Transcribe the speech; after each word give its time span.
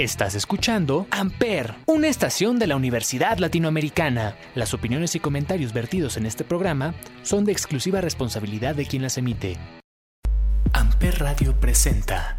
Estás 0.00 0.34
escuchando 0.34 1.06
Amper, 1.10 1.74
una 1.84 2.08
estación 2.08 2.58
de 2.58 2.66
la 2.66 2.74
Universidad 2.74 3.36
Latinoamericana. 3.36 4.34
Las 4.54 4.72
opiniones 4.72 5.14
y 5.14 5.20
comentarios 5.20 5.74
vertidos 5.74 6.16
en 6.16 6.24
este 6.24 6.42
programa 6.42 6.94
son 7.22 7.44
de 7.44 7.52
exclusiva 7.52 8.00
responsabilidad 8.00 8.74
de 8.74 8.86
quien 8.86 9.02
las 9.02 9.18
emite. 9.18 9.58
Amper 10.72 11.18
Radio 11.18 11.60
presenta. 11.60 12.38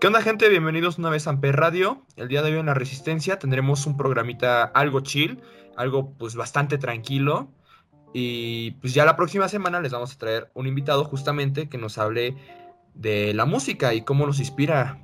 ¿Qué 0.00 0.06
onda 0.08 0.20
gente? 0.20 0.48
Bienvenidos 0.48 0.98
una 0.98 1.08
vez 1.08 1.28
a 1.28 1.30
Amper 1.30 1.54
Radio. 1.54 2.04
El 2.16 2.26
día 2.26 2.42
de 2.42 2.50
hoy 2.50 2.58
en 2.58 2.66
La 2.66 2.74
Resistencia 2.74 3.38
tendremos 3.38 3.86
un 3.86 3.96
programita 3.96 4.64
algo 4.64 4.98
chill, 4.98 5.40
algo 5.76 6.12
pues 6.18 6.34
bastante 6.34 6.76
tranquilo. 6.76 7.52
Y 8.12 8.72
pues 8.72 8.94
ya 8.94 9.04
la 9.04 9.14
próxima 9.14 9.48
semana 9.48 9.80
les 9.80 9.92
vamos 9.92 10.12
a 10.12 10.18
traer 10.18 10.50
un 10.54 10.66
invitado 10.66 11.04
justamente 11.04 11.68
que 11.68 11.78
nos 11.78 11.98
hable 11.98 12.36
de 12.94 13.34
la 13.34 13.44
música 13.44 13.94
y 13.94 14.02
cómo 14.02 14.26
nos 14.26 14.38
inspira 14.38 14.98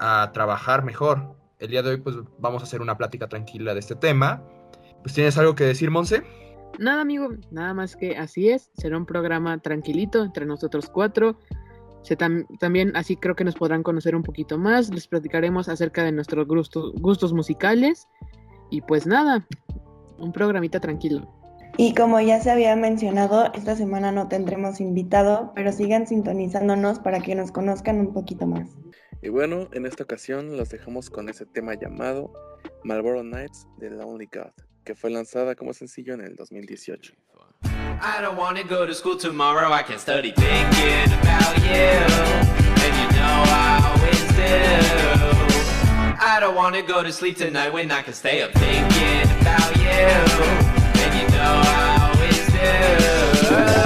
a 0.00 0.30
trabajar 0.32 0.84
mejor. 0.84 1.36
El 1.58 1.70
día 1.70 1.82
de 1.82 1.90
hoy 1.90 1.96
pues 1.98 2.16
vamos 2.38 2.62
a 2.62 2.64
hacer 2.64 2.80
una 2.80 2.96
plática 2.96 3.28
tranquila 3.28 3.74
de 3.74 3.80
este 3.80 3.94
tema. 3.94 4.42
Pues 5.02 5.14
tienes 5.14 5.36
algo 5.38 5.54
que 5.54 5.64
decir, 5.64 5.90
Monse? 5.90 6.22
Nada, 6.78 7.02
amigo, 7.02 7.28
nada 7.50 7.74
más 7.74 7.94
que 7.96 8.16
así 8.16 8.48
es. 8.48 8.70
Será 8.76 8.96
un 8.96 9.06
programa 9.06 9.58
tranquilito 9.58 10.24
entre 10.24 10.46
nosotros 10.46 10.88
cuatro. 10.88 11.38
Se 12.02 12.16
también 12.16 12.94
así 12.96 13.16
creo 13.16 13.34
que 13.34 13.44
nos 13.44 13.54
podrán 13.54 13.82
conocer 13.82 14.16
un 14.16 14.22
poquito 14.22 14.58
más. 14.58 14.90
Les 14.90 15.06
platicaremos 15.06 15.68
acerca 15.68 16.04
de 16.04 16.12
nuestros 16.12 16.46
gustos 16.46 17.32
musicales. 17.32 18.08
Y 18.70 18.80
pues 18.82 19.06
nada, 19.06 19.46
un 20.18 20.32
programita 20.32 20.80
tranquilo. 20.80 21.32
Y 21.76 21.94
como 21.94 22.20
ya 22.20 22.40
se 22.40 22.50
había 22.50 22.76
mencionado, 22.76 23.52
esta 23.52 23.74
semana 23.74 24.12
no 24.12 24.28
tendremos 24.28 24.80
invitado, 24.80 25.52
pero 25.56 25.72
sigan 25.72 26.06
sintonizándonos 26.06 27.00
para 27.00 27.20
que 27.20 27.34
nos 27.34 27.50
conozcan 27.50 27.98
un 27.98 28.12
poquito 28.12 28.46
más. 28.46 28.68
Y 29.22 29.28
bueno, 29.28 29.68
en 29.72 29.86
esta 29.86 30.04
ocasión 30.04 30.56
los 30.56 30.68
dejamos 30.68 31.10
con 31.10 31.28
ese 31.28 31.46
tema 31.46 31.74
llamado 31.74 32.32
Marlboro 32.84 33.24
Nights 33.24 33.66
de 33.78 33.90
Lonely 33.90 34.28
God, 34.32 34.52
que 34.84 34.94
fue 34.94 35.10
lanzada 35.10 35.56
como 35.56 35.72
sencillo 35.72 36.14
en 36.14 36.20
el 36.20 36.36
2018. 36.36 37.14
I 37.64 38.20
don't 38.20 38.38
wanna 38.38 38.62
go 38.62 38.86
to 38.86 38.94
school 38.94 39.16
tomorrow, 39.16 39.72
I 39.72 39.82
can 39.82 39.98
study 39.98 40.32
thinking 40.32 41.12
about 41.22 41.56
you, 41.58 42.04
and 42.82 42.94
you 43.00 43.08
know 43.16 43.42
I 43.46 43.80
always 43.88 44.22
do. 44.36 44.74
I 46.20 46.38
don't 46.38 46.54
wanna 46.54 46.82
go 46.82 47.02
to 47.02 47.10
sleep 47.10 47.36
tonight 47.36 47.72
when 47.72 47.90
I 47.90 48.02
can 48.02 48.14
stay 48.14 48.42
up 48.42 48.52
thinking 48.52 49.28
about 49.40 49.74
you. 49.76 50.73
yeah. 52.74 53.83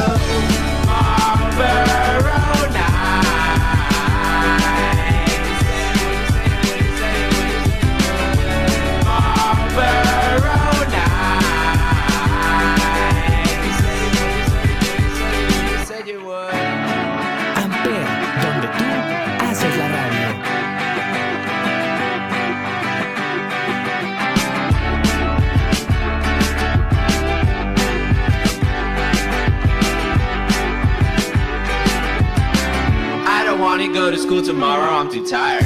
Go 34.10 34.16
to 34.16 34.22
school 34.22 34.40
tomorrow, 34.40 34.90
I'm 34.90 35.10
too 35.12 35.26
tired. 35.26 35.64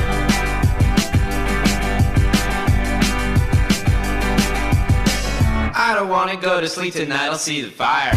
I 5.75 5.94
don't 5.94 6.09
wanna 6.09 6.37
go 6.37 6.61
to 6.61 6.69
sleep 6.69 6.93
tonight, 6.94 7.27
I'll 7.27 7.39
see 7.39 7.62
the 7.62 7.71
fire. 7.71 8.11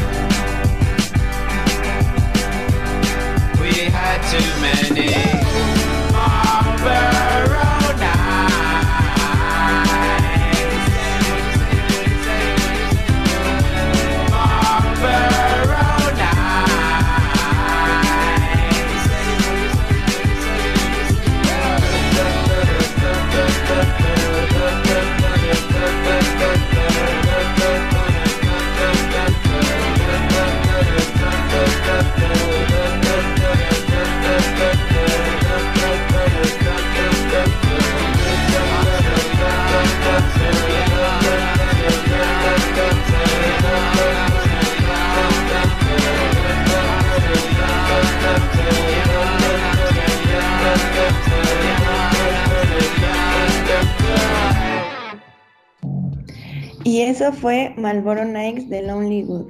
We 3.62 3.92
had 3.92 4.20
too 4.32 4.62
many. 4.62 5.36
Y 56.86 57.02
eso 57.02 57.34
fue 57.34 57.74
Malboro 57.78 58.26
Nights 58.26 58.70
de 58.70 58.84
Lonely 58.84 59.24
Good. 59.24 59.48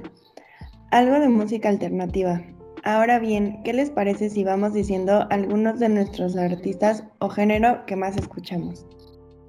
Algo 0.90 1.20
de 1.20 1.28
música 1.28 1.68
alternativa. 1.68 2.42
Ahora 2.82 3.18
bien, 3.18 3.62
¿qué 3.62 3.74
les 3.74 3.90
parece 3.90 4.30
si 4.30 4.42
vamos 4.42 4.72
diciendo 4.72 5.26
algunos 5.28 5.78
de 5.78 5.90
nuestros 5.90 6.34
artistas 6.34 7.04
o 7.18 7.28
género 7.28 7.84
que 7.84 7.94
más 7.94 8.16
escuchamos? 8.16 8.86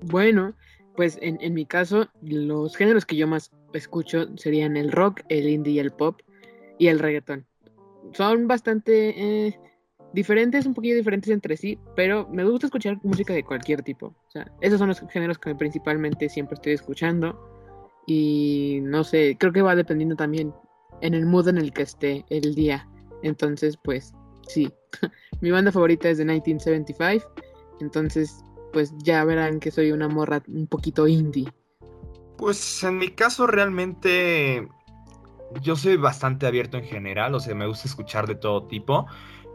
Bueno, 0.01 0.53
pues 0.97 1.17
en, 1.21 1.53
mi 1.53 1.65
caso, 1.65 2.09
los 2.21 2.75
géneros 2.75 3.05
que 3.05 3.15
yo 3.15 3.25
más 3.25 3.51
escucho 3.71 4.35
serían 4.35 4.75
el 4.75 4.91
rock, 4.91 5.21
el 5.29 5.47
indie 5.47 5.75
y 5.75 5.79
el 5.79 5.91
pop 5.91 6.19
y 6.77 6.87
el 6.87 6.99
reggaetón. 6.99 7.45
Son 8.11 8.49
bastante 8.49 9.47
eh, 9.47 9.57
diferentes, 10.11 10.65
un 10.65 10.73
poquito 10.73 10.97
diferentes 10.97 11.31
entre 11.31 11.55
sí, 11.55 11.79
pero 11.95 12.27
me 12.33 12.43
gusta 12.43 12.67
escuchar 12.67 12.99
música 13.01 13.33
de 13.33 13.45
cualquier 13.45 13.81
tipo. 13.81 14.07
O 14.07 14.31
sea, 14.31 14.51
esos 14.59 14.77
son 14.77 14.89
los 14.89 14.99
géneros 15.09 15.37
que 15.37 15.55
principalmente 15.55 16.27
siempre 16.27 16.55
estoy 16.55 16.73
escuchando. 16.73 17.56
Y 18.07 18.79
no 18.81 19.03
sé, 19.03 19.37
creo 19.37 19.53
que 19.53 19.61
va 19.61 19.75
dependiendo 19.75 20.15
también 20.15 20.53
en 21.01 21.13
el 21.13 21.25
mood 21.25 21.49
en 21.49 21.57
el 21.57 21.73
que 21.73 21.83
esté 21.83 22.25
el 22.29 22.55
día. 22.55 22.89
Entonces, 23.21 23.77
pues 23.83 24.13
sí. 24.47 24.71
Mi 25.41 25.51
banda 25.51 25.71
favorita 25.71 26.09
es 26.09 26.17
de 26.17 26.25
1975. 26.25 27.29
Entonces, 27.79 28.43
pues 28.73 28.93
ya 28.97 29.23
verán 29.23 29.59
que 29.59 29.71
soy 29.71 29.91
una 29.91 30.07
morra 30.07 30.41
un 30.47 30.67
poquito 30.67 31.07
indie. 31.07 31.51
Pues 32.37 32.83
en 32.83 32.97
mi 32.97 33.09
caso 33.09 33.45
realmente 33.45 34.67
yo 35.61 35.75
soy 35.75 35.97
bastante 35.97 36.45
abierto 36.45 36.77
en 36.77 36.85
general, 36.85 37.33
o 37.35 37.39
sea, 37.39 37.55
me 37.55 37.67
gusta 37.67 37.87
escuchar 37.87 38.27
de 38.27 38.35
todo 38.35 38.67
tipo, 38.67 39.07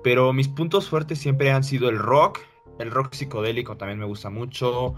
pero 0.03 0.33
mis 0.33 0.49
puntos 0.49 0.89
fuertes 0.89 1.19
siempre 1.19 1.53
han 1.53 1.65
sido 1.65 1.89
el 1.89 1.99
rock, 1.99 2.41
el 2.79 2.91
rock 2.91 3.15
psicodélico 3.15 3.77
también 3.77 3.99
me 3.99 4.07
gusta 4.07 4.31
mucho, 4.31 4.95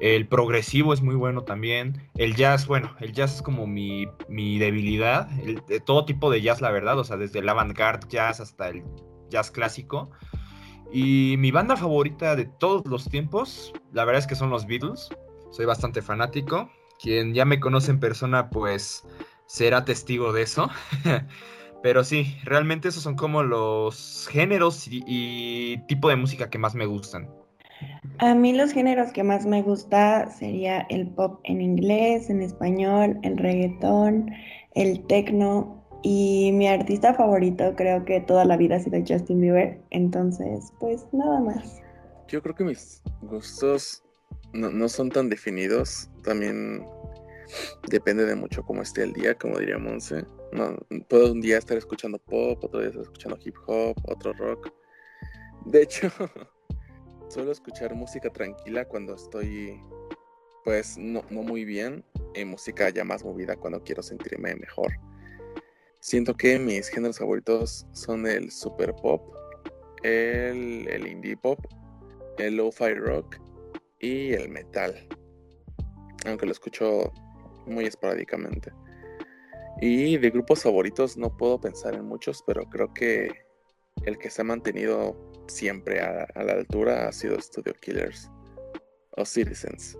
el 0.00 0.28
progresivo 0.28 0.92
es 0.92 1.02
muy 1.02 1.16
bueno 1.16 1.42
también. 1.42 2.08
El 2.14 2.36
jazz, 2.36 2.66
bueno, 2.66 2.94
el 3.00 3.12
jazz 3.12 3.36
es 3.36 3.42
como 3.42 3.66
mi, 3.66 4.06
debilidad. 4.28 5.26
de 5.28 5.80
todo 5.80 6.04
tipo 6.04 6.30
de 6.30 6.40
jazz, 6.40 6.60
la 6.60 6.70
verdad. 6.70 6.98
O 6.98 7.04
sea, 7.04 7.16
desde 7.16 7.40
el 7.40 7.48
avant-garde 7.48 8.06
jazz 8.08 8.40
hasta 8.40 8.68
el 8.68 8.84
jazz 9.28 9.50
clásico. 9.50 10.10
Y 10.92 11.34
mi 11.38 11.50
banda 11.50 11.76
favorita 11.76 12.36
de 12.36 12.46
todos 12.46 12.86
los 12.86 13.08
tiempos, 13.08 13.72
la 13.92 14.04
verdad 14.04 14.20
es 14.20 14.26
que 14.26 14.36
son 14.36 14.50
los 14.50 14.66
Beatles. 14.66 15.08
Soy 15.50 15.66
bastante 15.66 16.00
fanático. 16.00 16.70
Quien 17.00 17.34
ya 17.34 17.44
me 17.44 17.60
conoce 17.60 17.90
en 17.90 18.00
persona, 18.00 18.50
pues 18.50 19.04
será 19.46 19.84
testigo 19.84 20.32
de 20.32 20.42
eso. 20.42 20.70
Pero 21.82 22.02
sí, 22.04 22.36
realmente 22.44 22.88
esos 22.88 23.02
son 23.02 23.14
como 23.14 23.42
los 23.42 24.28
géneros 24.30 24.88
y 24.88 25.78
tipo 25.86 26.08
de 26.08 26.16
música 26.16 26.50
que 26.50 26.58
más 26.58 26.74
me 26.74 26.86
gustan. 26.86 27.37
A 28.18 28.34
mí 28.34 28.52
los 28.52 28.72
géneros 28.72 29.12
que 29.12 29.22
más 29.22 29.46
me 29.46 29.62
gusta 29.62 30.28
sería 30.30 30.80
el 30.90 31.08
pop 31.08 31.40
en 31.44 31.60
inglés, 31.60 32.30
en 32.30 32.42
español, 32.42 33.18
el 33.22 33.36
reggaetón, 33.36 34.30
el 34.74 35.06
techno 35.06 35.84
y 36.02 36.50
mi 36.52 36.68
artista 36.68 37.14
favorito 37.14 37.74
creo 37.76 38.04
que 38.04 38.20
toda 38.20 38.44
la 38.44 38.56
vida 38.56 38.76
ha 38.76 38.80
sido 38.80 38.98
Justin 39.06 39.40
Bieber, 39.40 39.80
entonces 39.90 40.72
pues 40.80 41.06
nada 41.12 41.40
más. 41.40 41.80
Yo 42.28 42.42
creo 42.42 42.54
que 42.54 42.64
mis 42.64 43.02
gustos 43.22 44.02
no, 44.52 44.88
son 44.88 45.10
tan 45.10 45.28
definidos, 45.28 46.10
también 46.24 46.84
depende 47.88 48.24
de 48.24 48.34
mucho 48.34 48.62
cómo 48.64 48.82
esté 48.82 49.04
el 49.04 49.12
día, 49.12 49.34
como 49.34 49.58
diría 49.58 49.78
Monse. 49.78 50.24
No, 50.52 50.76
puedo 51.08 51.32
un 51.32 51.40
día 51.40 51.58
estar 51.58 51.76
escuchando 51.76 52.18
pop, 52.18 52.62
otro 52.64 52.80
día 52.80 52.88
estar 52.88 53.02
escuchando 53.02 53.38
hip 53.44 53.54
hop, 53.66 53.96
otro 54.08 54.32
rock. 54.32 54.72
De 55.66 55.82
hecho, 55.82 56.08
suelo 57.28 57.52
escuchar 57.52 57.94
música 57.94 58.30
tranquila 58.30 58.86
cuando 58.86 59.14
estoy, 59.14 59.80
pues, 60.64 60.96
no, 60.98 61.22
no 61.30 61.42
muy 61.42 61.64
bien, 61.64 62.04
y 62.34 62.44
música 62.44 62.88
ya 62.90 63.04
más 63.04 63.24
movida 63.24 63.56
cuando 63.56 63.82
quiero 63.82 64.02
sentirme 64.02 64.54
mejor. 64.56 64.92
Siento 66.00 66.34
que 66.34 66.58
mis 66.58 66.88
géneros 66.88 67.18
favoritos 67.18 67.86
son 67.92 68.26
el 68.26 68.50
super 68.50 68.94
pop, 68.94 69.34
el, 70.02 70.88
el 70.88 71.06
indie 71.06 71.36
pop, 71.36 71.58
el 72.38 72.56
lo-fi 72.56 72.94
rock 72.94 73.36
y 73.98 74.32
el 74.32 74.48
metal. 74.48 75.08
Aunque 76.26 76.46
lo 76.46 76.52
escucho 76.52 77.12
muy 77.66 77.84
esporádicamente. 77.86 78.72
Y 79.80 80.16
de 80.16 80.30
grupos 80.30 80.62
favoritos 80.62 81.16
no 81.16 81.36
puedo 81.36 81.60
pensar 81.60 81.94
en 81.94 82.04
muchos, 82.04 82.42
pero 82.46 82.68
creo 82.68 82.92
que 82.94 83.30
el 84.04 84.18
que 84.18 84.30
se 84.30 84.42
ha 84.42 84.44
mantenido 84.44 85.27
siempre 85.48 86.00
a, 86.00 86.26
la 86.34 86.52
altura 86.52 87.08
ha 87.08 87.12
sido 87.12 87.40
Studio 87.40 87.74
Killers 87.80 88.30
o 89.16 89.24
Citizens. 89.24 89.98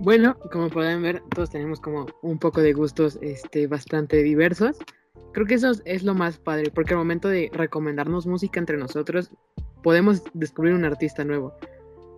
Bueno, 0.00 0.36
como 0.50 0.68
pueden 0.68 1.02
ver, 1.02 1.22
todos 1.34 1.50
tenemos 1.50 1.80
como 1.80 2.06
un 2.22 2.38
poco 2.38 2.60
de 2.60 2.72
gustos 2.72 3.18
este, 3.22 3.66
bastante 3.66 4.22
diversos. 4.22 4.78
Creo 5.32 5.46
que 5.46 5.54
eso 5.54 5.72
es 5.84 6.02
lo 6.02 6.14
más 6.14 6.38
padre, 6.38 6.70
porque 6.74 6.94
al 6.94 6.98
momento 6.98 7.28
de 7.28 7.50
recomendarnos 7.52 8.26
música 8.26 8.58
entre 8.58 8.76
nosotros, 8.76 9.30
podemos 9.82 10.22
descubrir 10.34 10.74
un 10.74 10.84
artista 10.84 11.24
nuevo. 11.24 11.54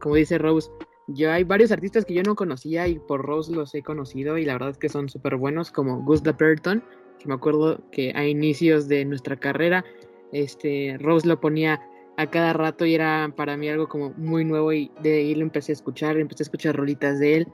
Como 0.00 0.14
dice 0.14 0.38
Rose, 0.38 0.70
yo 1.08 1.30
hay 1.30 1.44
varios 1.44 1.72
artistas 1.72 2.04
que 2.04 2.14
yo 2.14 2.22
no 2.22 2.34
conocía 2.34 2.88
y 2.88 2.98
por 2.98 3.22
Rose 3.22 3.52
los 3.52 3.74
he 3.74 3.82
conocido 3.82 4.38
y 4.38 4.44
la 4.44 4.54
verdad 4.54 4.70
es 4.70 4.78
que 4.78 4.88
son 4.88 5.08
súper 5.08 5.36
buenos, 5.36 5.70
como 5.70 6.02
Gustav 6.02 6.36
Burton, 6.38 6.82
que 7.18 7.28
me 7.28 7.34
acuerdo 7.34 7.82
que 7.90 8.12
a 8.14 8.26
inicios 8.26 8.88
de 8.88 9.04
nuestra 9.04 9.36
carrera, 9.36 9.84
este, 10.32 10.96
Rose 10.98 11.28
lo 11.28 11.40
ponía 11.40 11.80
a 12.16 12.26
cada 12.30 12.52
rato 12.52 12.86
y 12.86 12.94
era 12.94 13.32
para 13.36 13.56
mí 13.56 13.68
algo 13.68 13.88
como 13.88 14.10
muy 14.16 14.44
nuevo 14.44 14.72
y 14.72 14.90
de 15.02 15.18
ahí 15.18 15.34
lo 15.34 15.42
empecé 15.42 15.72
a 15.72 15.74
escuchar, 15.74 16.16
empecé 16.16 16.42
a 16.42 16.46
escuchar 16.46 16.76
rolitas 16.76 17.18
de 17.18 17.36
él. 17.38 17.48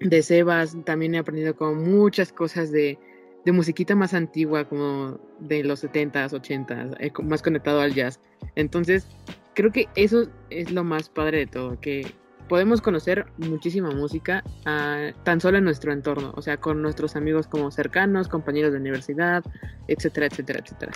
De 0.00 0.22
Sebas 0.22 0.76
también 0.84 1.14
he 1.14 1.18
aprendido 1.18 1.56
como 1.56 1.74
muchas 1.74 2.32
cosas 2.32 2.70
de, 2.70 2.98
de 3.44 3.52
musiquita 3.52 3.94
más 3.94 4.14
antigua, 4.14 4.68
como 4.68 5.18
de 5.40 5.64
los 5.64 5.84
70s, 5.84 6.32
80s, 6.32 6.96
eh, 7.00 7.12
más 7.22 7.42
conectado 7.42 7.80
al 7.80 7.94
jazz. 7.94 8.20
Entonces, 8.56 9.06
creo 9.54 9.72
que 9.72 9.88
eso 9.94 10.28
es 10.50 10.70
lo 10.70 10.84
más 10.84 11.08
padre 11.08 11.38
de 11.38 11.46
todo, 11.46 11.80
que 11.80 12.06
podemos 12.48 12.80
conocer 12.80 13.26
muchísima 13.38 13.90
música 13.90 14.44
ah, 14.66 15.10
tan 15.24 15.40
solo 15.40 15.58
en 15.58 15.64
nuestro 15.64 15.92
entorno, 15.92 16.32
o 16.36 16.42
sea, 16.42 16.58
con 16.58 16.82
nuestros 16.82 17.16
amigos 17.16 17.46
como 17.46 17.70
cercanos, 17.70 18.28
compañeros 18.28 18.72
de 18.72 18.78
universidad, 18.78 19.42
etcétera, 19.88 20.26
etcétera, 20.26 20.60
etcétera. 20.60 20.92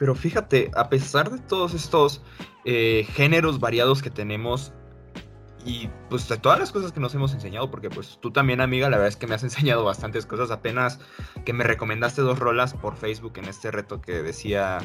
Pero 0.00 0.14
fíjate, 0.14 0.70
a 0.74 0.88
pesar 0.88 1.30
de 1.30 1.38
todos 1.40 1.74
estos 1.74 2.22
eh, 2.64 3.06
géneros 3.12 3.60
variados 3.60 4.00
que 4.00 4.08
tenemos, 4.08 4.72
y 5.62 5.90
pues 6.08 6.26
de 6.26 6.38
todas 6.38 6.58
las 6.58 6.72
cosas 6.72 6.90
que 6.90 7.00
nos 7.00 7.14
hemos 7.14 7.34
enseñado, 7.34 7.70
porque 7.70 7.90
pues 7.90 8.18
tú 8.18 8.30
también 8.30 8.62
amiga, 8.62 8.88
la 8.88 8.96
verdad 8.96 9.08
es 9.08 9.16
que 9.16 9.26
me 9.26 9.34
has 9.34 9.42
enseñado 9.44 9.84
bastantes 9.84 10.24
cosas, 10.24 10.50
apenas 10.50 11.00
que 11.44 11.52
me 11.52 11.64
recomendaste 11.64 12.22
dos 12.22 12.38
rolas 12.38 12.72
por 12.72 12.96
Facebook 12.96 13.34
en 13.36 13.44
este 13.44 13.70
reto 13.70 14.00
que 14.00 14.22
decía 14.22 14.78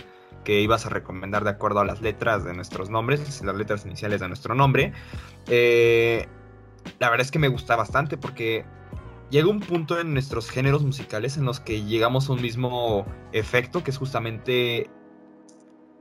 que 0.43 0.59
ibas 0.59 0.85
a 0.85 0.89
recomendar 0.89 1.45
de 1.45 1.51
acuerdo 1.51 1.79
a 1.79 1.85
las 1.85 2.01
letras 2.01 2.43
de 2.43 2.53
nuestros 2.53 2.89
nombres, 2.89 3.41
las 3.41 3.55
letras 3.55 3.85
iniciales 3.85 4.19
de 4.19 4.27
nuestro 4.27 4.53
nombre. 4.53 4.91
Eh, 5.47 6.27
la 6.99 7.09
verdad 7.09 7.25
es 7.25 7.31
que 7.31 7.39
me 7.39 7.47
gusta 7.47 7.77
bastante 7.77 8.17
porque 8.17 8.65
llega 9.29 9.47
un 9.47 9.61
punto 9.61 9.97
en 9.97 10.11
nuestros 10.11 10.49
géneros 10.49 10.83
musicales 10.83 11.37
en 11.37 11.45
los 11.45 11.61
que 11.61 11.85
llegamos 11.85 12.29
a 12.29 12.33
un 12.33 12.41
mismo 12.41 13.05
efecto, 13.31 13.81
que 13.81 13.91
es 13.91 13.97
justamente 13.97 14.89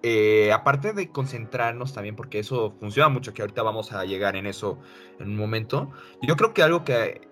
eh, 0.06 0.52
aparte 0.52 0.92
de 0.92 1.08
concentrarnos 1.08 1.94
también, 1.94 2.14
porque 2.14 2.38
eso 2.38 2.74
funciona 2.78 3.08
mucho, 3.08 3.32
que 3.32 3.40
ahorita 3.40 3.62
vamos 3.62 3.90
a 3.92 4.04
llegar 4.04 4.36
en 4.36 4.46
eso 4.46 4.78
en 5.18 5.30
un 5.30 5.36
momento, 5.38 5.92
yo 6.20 6.36
creo 6.36 6.52
que 6.52 6.62
algo 6.62 6.84
que 6.84 7.26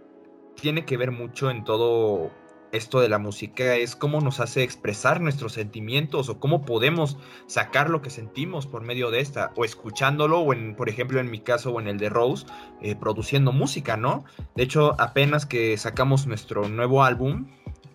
tiene 0.59 0.87
que 0.87 0.97
ver 0.97 1.11
mucho 1.11 1.51
en 1.51 1.65
todo 1.65 2.31
esto 2.73 3.01
de 3.01 3.11
la 3.11 3.19
música 3.19 3.77
es 3.77 3.95
cómo 3.95 4.23
nos 4.23 4.41
hace 4.41 4.63
expresar 4.63 5.21
nuestros 5.21 5.53
sentimientos 5.53 6.31
o 6.31 6.41
cómo 6.41 6.65
podemos 6.65 7.19
sacar 7.47 7.91
lo 7.91 8.01
que 8.01 8.09
sentimos 8.09 8.67
por 8.67 8.81
medio 8.81 9.11
de 9.11 9.21
esta, 9.21 9.53
o 9.55 9.67
escuchándolo, 9.67 10.41
o 10.41 10.55
en, 10.55 10.75
por 10.75 10.89
ejemplo, 10.89 11.21
en 11.21 11.31
mi 11.31 11.41
caso 11.41 11.73
o 11.73 11.79
en 11.79 11.89
el 11.89 11.99
de 11.99 12.09
Rose, 12.09 12.47
eh, 12.81 12.97
produciendo 12.97 13.53
música, 13.53 13.99
¿no? 13.99 14.25
De 14.57 14.63
hecho, 14.63 14.99
apenas 14.99 15.45
que 15.45 15.77
sacamos 15.77 16.27
nuestro 16.27 16.71
nuevo 16.71 17.05
álbum, 17.05 17.49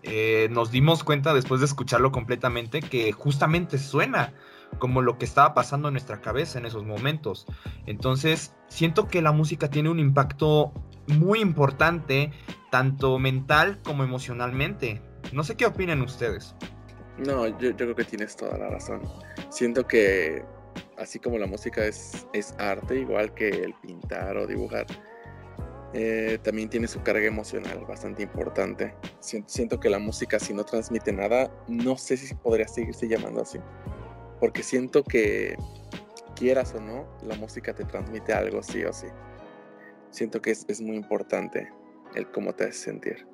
eh, 0.04 0.46
nos 0.52 0.70
dimos 0.70 1.02
cuenta 1.02 1.34
después 1.34 1.60
de 1.60 1.66
escucharlo 1.66 2.12
completamente 2.12 2.80
que 2.80 3.10
justamente 3.10 3.76
suena 3.78 4.32
como 4.78 5.02
lo 5.02 5.18
que 5.18 5.24
estaba 5.24 5.54
pasando 5.54 5.88
en 5.88 5.94
nuestra 5.94 6.20
cabeza 6.20 6.58
en 6.58 6.66
esos 6.66 6.84
momentos. 6.84 7.46
Entonces, 7.86 8.54
siento 8.68 9.08
que 9.08 9.22
la 9.22 9.32
música 9.32 9.68
tiene 9.70 9.90
un 9.90 9.98
impacto 9.98 10.72
muy 11.06 11.40
importante, 11.40 12.32
tanto 12.70 13.18
mental 13.18 13.78
como 13.82 14.04
emocionalmente. 14.04 15.00
No 15.32 15.42
sé 15.42 15.56
qué 15.56 15.66
opinan 15.66 16.02
ustedes. 16.02 16.54
No, 17.18 17.46
yo, 17.58 17.74
creo 17.74 17.94
que 17.94 18.04
tienes 18.04 18.36
toda 18.36 18.56
la 18.58 18.68
razón. 18.68 19.02
Siento 19.50 19.86
que 19.86 20.44
así 20.96 21.18
como 21.18 21.38
la 21.38 21.46
música 21.46 21.84
es, 21.84 22.26
arte, 22.58 23.00
igual 23.00 23.34
que 23.34 23.48
el 23.48 23.74
pintar 23.74 24.36
o 24.36 24.46
dibujar, 24.46 24.86
eh, 25.94 26.38
también 26.42 26.68
tiene 26.68 26.86
su 26.86 27.02
carga 27.02 27.26
emocional 27.26 27.84
bastante 27.88 28.22
importante. 28.22 28.94
Siento 29.20 29.80
que 29.80 29.90
la 29.90 29.98
música 29.98 30.38
si 30.38 30.54
no 30.54 30.64
transmite 30.64 31.12
nada, 31.12 31.50
no 31.66 31.96
sé 31.96 32.16
si 32.16 32.34
podría 32.34 32.68
seguirse 32.68 33.08
llamando 33.08 33.42
así 33.42 33.58
porque 34.40 34.62
siento 34.62 35.04
que 35.04 35.56
quieras 36.34 36.74
o 36.74 36.80
no, 36.80 37.06
la 37.22 37.34
música 37.36 37.74
te 37.74 37.84
transmite 37.84 38.32
algo 38.32 38.62
sí 38.62 38.84
o 38.84 38.92
sí. 38.92 39.08
Siento 40.10 40.40
que 40.40 40.52
es, 40.52 40.80
muy 40.80 40.96
importante 40.96 41.70
el 42.14 42.30
cómo 42.30 42.54
te 42.54 42.64
hace 42.64 42.72
sentir. 42.72 43.26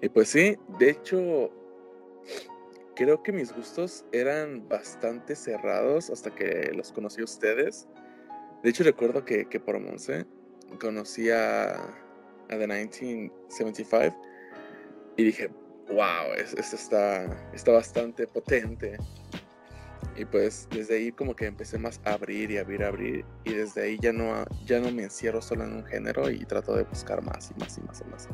Y 0.00 0.08
pues 0.08 0.28
sí, 0.28 0.56
de 0.78 0.90
hecho, 0.90 1.50
creo 2.94 3.22
que 3.22 3.32
mis 3.32 3.52
gustos 3.52 4.04
eran 4.12 4.68
bastante 4.68 5.34
cerrados 5.34 6.10
hasta 6.10 6.34
que 6.34 6.70
los 6.74 6.92
conocí 6.92 7.20
a 7.20 7.24
ustedes. 7.24 7.88
De 8.62 8.70
hecho, 8.70 8.84
recuerdo 8.84 9.24
que, 9.24 9.44
por 9.64 9.80
Monse 9.80 10.26
conocí 10.80 11.30
a, 11.30 11.94
The 12.48 12.66
1975 12.66 14.16
y 15.16 15.24
dije, 15.24 15.50
wow, 15.88 16.32
esto 16.36 16.76
está, 16.76 17.50
está 17.52 17.72
bastante 17.72 18.26
potente. 18.26 18.96
Y 20.18 20.24
pues 20.24 20.66
desde 20.70 20.96
ahí 20.96 21.12
como 21.12 21.36
que 21.36 21.46
empecé 21.46 21.78
más 21.78 22.00
a 22.04 22.14
abrir 22.14 22.50
y 22.50 22.58
abrir, 22.58 22.82
abrir. 22.82 23.24
Y 23.44 23.52
desde 23.52 23.82
ahí 23.82 23.98
ya 24.00 24.12
no, 24.12 24.44
ya 24.66 24.80
no 24.80 24.90
me 24.90 25.04
encierro 25.04 25.40
solo 25.40 25.64
en 25.64 25.74
un 25.74 25.86
género 25.86 26.28
y 26.28 26.44
trato 26.44 26.74
de 26.74 26.82
buscar 26.82 27.22
más 27.22 27.52
y 27.56 27.60
más 27.60 27.78
y 27.78 27.82
más 27.82 28.00
y 28.00 28.10
más. 28.10 28.28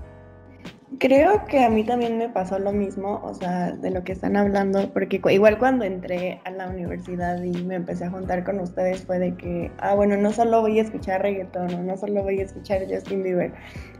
Creo 0.98 1.44
que 1.46 1.64
a 1.64 1.70
mí 1.70 1.82
también 1.82 2.18
me 2.18 2.28
pasó 2.28 2.58
lo 2.58 2.70
mismo, 2.70 3.20
o 3.24 3.34
sea, 3.34 3.72
de 3.72 3.90
lo 3.90 4.04
que 4.04 4.12
están 4.12 4.36
hablando, 4.36 4.92
porque 4.92 5.20
igual 5.30 5.58
cuando 5.58 5.84
entré 5.84 6.40
a 6.44 6.50
la 6.50 6.68
universidad 6.68 7.42
y 7.42 7.52
me 7.64 7.76
empecé 7.76 8.04
a 8.04 8.10
juntar 8.10 8.44
con 8.44 8.60
ustedes 8.60 9.04
fue 9.04 9.18
de 9.18 9.34
que, 9.34 9.72
ah, 9.78 9.94
bueno, 9.94 10.16
no 10.16 10.30
solo 10.30 10.60
voy 10.60 10.78
a 10.78 10.82
escuchar 10.82 11.22
reggaetón, 11.22 11.86
no 11.86 11.96
solo 11.96 12.22
voy 12.22 12.40
a 12.40 12.44
escuchar 12.44 12.82
Justin 12.88 13.22
Bieber, 13.22 13.52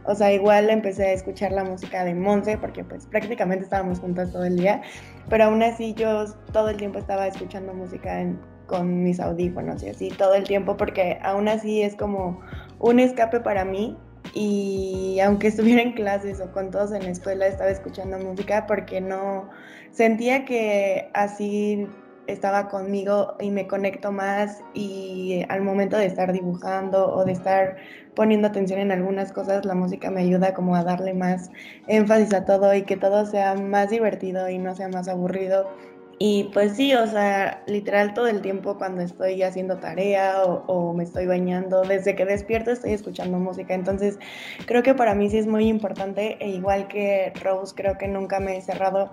o 0.05 0.13
sea, 0.13 0.31
igual 0.31 0.69
empecé 0.69 1.07
a 1.07 1.13
escuchar 1.13 1.51
la 1.51 1.63
música 1.63 2.05
de 2.05 2.13
Monse, 2.13 2.57
porque 2.57 2.83
pues 2.83 3.07
prácticamente 3.07 3.65
estábamos 3.65 3.99
juntas 3.99 4.31
todo 4.31 4.45
el 4.45 4.55
día, 4.55 4.81
pero 5.27 5.45
aún 5.45 5.63
así 5.63 5.95
yo 5.95 6.25
todo 6.53 6.69
el 6.69 6.77
tiempo 6.77 6.99
estaba 6.99 7.27
escuchando 7.27 7.73
música 7.73 8.23
con 8.67 9.03
mis 9.03 9.19
audífonos 9.19 9.83
y 9.83 9.89
así, 9.89 10.09
todo 10.09 10.35
el 10.35 10.43
tiempo, 10.43 10.77
porque 10.77 11.17
aún 11.23 11.47
así 11.47 11.81
es 11.81 11.95
como 11.95 12.39
un 12.79 12.99
escape 12.99 13.39
para 13.39 13.65
mí 13.65 13.97
y 14.35 15.17
aunque 15.21 15.47
estuviera 15.47 15.81
en 15.81 15.93
clases 15.93 16.41
o 16.41 16.51
con 16.51 16.69
todos 16.69 16.91
en 16.91 17.03
la 17.03 17.09
escuela 17.09 17.47
estaba 17.47 17.69
escuchando 17.71 18.19
música 18.19 18.67
porque 18.67 18.99
no 18.99 19.49
sentía 19.91 20.43
que 20.43 21.09
así 21.13 21.87
estaba 22.27 22.67
conmigo 22.67 23.35
y 23.39 23.49
me 23.49 23.65
conecto 23.65 24.11
más 24.11 24.61
y 24.73 25.45
al 25.47 25.61
momento 25.61 25.97
de 25.97 26.07
estar 26.07 26.33
dibujando 26.33 27.13
o 27.15 27.23
de 27.23 27.31
estar 27.31 27.77
poniendo 28.13 28.47
atención 28.47 28.79
en 28.79 28.91
algunas 28.91 29.31
cosas, 29.31 29.65
la 29.65 29.75
música 29.75 30.11
me 30.11 30.21
ayuda 30.21 30.53
como 30.53 30.75
a 30.75 30.83
darle 30.83 31.13
más 31.13 31.49
énfasis 31.87 32.33
a 32.33 32.45
todo 32.45 32.73
y 32.75 32.83
que 32.83 32.97
todo 32.97 33.25
sea 33.25 33.55
más 33.55 33.89
divertido 33.89 34.49
y 34.49 34.57
no 34.57 34.75
sea 34.75 34.89
más 34.89 35.07
aburrido 35.07 35.69
y 36.17 36.45
pues 36.53 36.77
sí, 36.77 36.93
o 36.93 37.05
sea, 37.07 37.61
literal 37.67 38.13
todo 38.13 38.27
el 38.27 38.41
tiempo 38.41 38.77
cuando 38.77 39.01
estoy 39.01 39.43
haciendo 39.43 39.77
tarea 39.77 40.43
o, 40.43 40.93
me 40.93 41.03
estoy 41.03 41.25
bañando, 41.25 41.81
desde 41.81 42.15
que 42.15 42.25
despierto 42.25 42.71
estoy 42.71 42.93
escuchando 42.93 43.37
música. 43.37 43.73
Entonces 43.73 44.17
creo 44.65 44.81
que 44.81 44.93
para 44.93 45.13
mí 45.13 45.29
sí 45.29 45.37
es 45.37 45.47
muy 45.47 45.67
importante 45.67 46.37
e 46.39 46.49
igual 46.49 46.87
que 46.87 47.33
Rose 47.43 47.73
creo 47.75 47.97
que 47.97 48.07
nunca 48.07 48.39
me 48.39 48.57
he 48.57 48.61
cerrado 48.61 49.11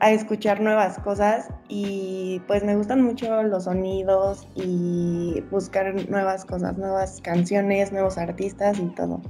a 0.00 0.10
escuchar 0.10 0.60
nuevas 0.60 0.98
cosas 0.98 1.48
y 1.68 2.42
pues 2.48 2.64
me 2.64 2.74
gustan 2.74 3.02
mucho 3.02 3.42
los 3.44 3.64
sonidos 3.64 4.48
y 4.56 5.42
buscar 5.50 6.08
nuevas 6.10 6.44
cosas, 6.44 6.76
nuevas 6.78 7.20
canciones, 7.20 7.92
nuevos 7.92 8.18
artistas 8.18 8.78
y 8.80 8.86
todo. 8.94 9.20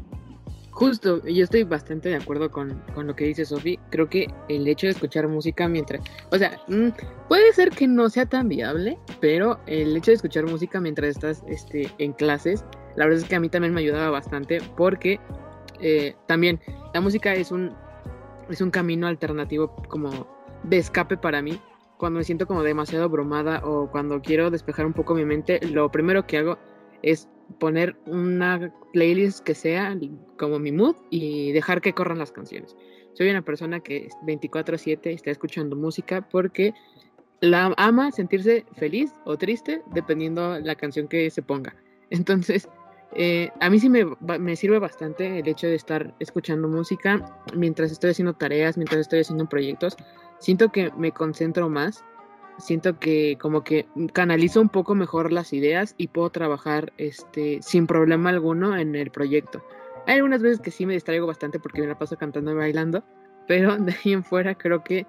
Justo, 0.71 1.23
yo 1.27 1.45
estoy 1.45 1.65
bastante 1.65 2.11
de 2.11 2.17
acuerdo 2.17 2.51
con, 2.51 2.83
lo 2.97 3.17
que 3.17 3.25
dice 3.25 3.45
Sofi. 3.45 3.79
Creo 3.91 4.09
que 4.09 4.29
el 4.49 4.67
hecho 4.69 4.87
de 4.87 4.93
escuchar 4.93 5.27
música 5.29 5.69
mientras. 5.69 6.01
O 6.31 6.39
sea, 6.39 6.61
mm, 6.69 6.89
puede 7.29 7.53
ser 7.53 7.71
que 7.71 7.87
no 7.87 8.09
sea 8.09 8.27
tan 8.27 8.49
viable, 8.49 8.99
pero 9.21 9.59
el 9.67 9.97
hecho 9.97 10.13
de 10.13 10.17
escuchar 10.17 10.47
música 10.47 10.81
mientras 10.81 11.11
estás 11.11 11.43
este, 11.49 11.91
en 11.99 12.13
clases, 12.13 12.65
la 12.97 13.05
verdad 13.05 13.23
es 13.23 13.29
que 13.29 13.35
a 13.35 13.41
mí 13.41 13.49
también 13.49 13.75
me 13.75 13.81
ayudaba 13.81 14.11
bastante 14.11 14.61
porque 14.77 15.21
eh, 15.81 16.15
también 16.27 16.61
la 16.95 17.01
música 17.01 17.35
es 17.35 17.51
un, 17.51 17.75
es 18.49 18.61
un 18.61 18.71
camino 18.71 19.07
alternativo 19.07 19.75
como 19.89 20.27
de 20.63 20.79
escape 20.79 21.17
para 21.17 21.43
mí. 21.43 21.61
Cuando 21.99 22.19
me 22.19 22.25
siento 22.25 22.47
como 22.47 22.63
demasiado 22.63 23.09
bromada 23.11 23.61
o 23.65 23.91
cuando 23.91 24.23
quiero 24.23 24.51
despejar 24.51 24.87
un 24.87 24.95
poco 24.95 25.15
mi 25.15 25.25
mente, 25.25 25.61
lo 25.67 25.91
primero 25.91 26.27
que 26.27 26.39
hago 26.39 26.59
es 27.03 27.29
poner 27.59 27.97
una 28.07 28.73
playlist 28.93 29.41
que 29.41 29.55
sea 29.55 29.97
como 30.37 30.59
mi 30.59 30.73
mood 30.73 30.97
y 31.11 31.53
dejar 31.53 31.81
que 31.81 31.93
corran 31.93 32.19
las 32.19 32.33
canciones. 32.33 32.77
Soy 33.15 33.29
una 33.31 33.43
persona 33.43 33.81
que 33.81 34.09
24/7 34.27 35.13
está 35.13 35.31
escuchando 35.31 35.77
música 35.77 36.27
porque 36.29 36.73
la 37.41 37.75
ama 37.77 38.13
sentirse 38.13 38.65
feliz 38.77 39.13
o 39.25 39.37
triste 39.37 39.83
dependiendo 39.93 40.61
la 40.61 40.75
canción 40.75 41.09
que 41.09 41.31
se 41.31 41.43
ponga. 41.43 41.75
Entonces, 42.11 42.69
eh, 43.15 43.51
a 43.61 43.71
mí 43.71 43.81
sí 43.81 43.89
me, 43.89 44.07
me, 44.39 44.55
sirve 44.55 44.79
bastante 44.79 45.41
el 45.41 45.49
hecho 45.49 45.67
de 45.67 45.75
estar 45.75 46.15
escuchando 46.21 46.69
música 46.69 47.43
mientras 47.57 47.91
estoy 47.91 48.11
haciendo 48.11 48.35
tareas, 48.35 48.77
mientras 48.77 49.01
estoy 49.01 49.21
haciendo 49.21 49.49
proyectos. 49.49 49.97
Siento 50.39 50.71
que 50.71 50.93
me 50.97 51.11
concentro 51.11 51.69
más 51.69 52.05
siento 52.61 52.99
que 52.99 53.37
como 53.41 53.65
que 53.65 53.87
canalizo 54.13 54.61
un 54.61 54.69
poco 54.69 54.95
mejor 54.95 55.33
las 55.33 55.53
ideas 55.53 55.95
y 55.99 56.09
puedo 56.09 56.31
trabajar 56.31 56.93
este 56.99 57.61
sin 57.63 57.87
problema 57.87 58.31
alguno 58.31 58.77
en 58.77 58.95
el 58.95 59.11
proyecto. 59.11 59.63
Hay 60.07 60.17
algunas 60.17 60.43
veces 60.43 60.61
que 60.61 60.71
sí 60.71 60.87
me 60.87 60.95
distraigo 60.95 61.27
bastante 61.27 61.59
porque 61.59 61.81
me 61.81 61.87
la 61.87 61.99
paso 61.99 62.17
cantando 62.17 62.53
y 62.53 62.55
bailando, 62.55 63.05
pero 63.47 63.77
de 63.77 63.93
ahí 64.05 64.13
en 64.13 64.25
fuera 64.25 64.55
creo 64.55 64.83
que 64.85 65.07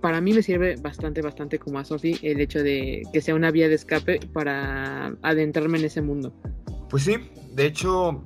para 0.00 0.20
mí 0.20 0.34
me 0.34 0.42
sirve 0.42 0.76
bastante, 0.76 1.22
bastante 1.22 1.58
como 1.58 1.78
a 1.78 1.84
Sofi 1.84 2.18
el 2.22 2.40
hecho 2.40 2.62
de 2.62 3.02
que 3.12 3.22
sea 3.22 3.34
una 3.34 3.50
vía 3.50 3.68
de 3.68 3.74
escape 3.76 4.20
para 4.32 5.16
adentrarme 5.22 5.78
en 5.78 5.86
ese 5.86 6.02
mundo. 6.02 6.34
Pues 6.90 7.04
sí, 7.04 7.16
de 7.52 7.64
hecho, 7.64 8.22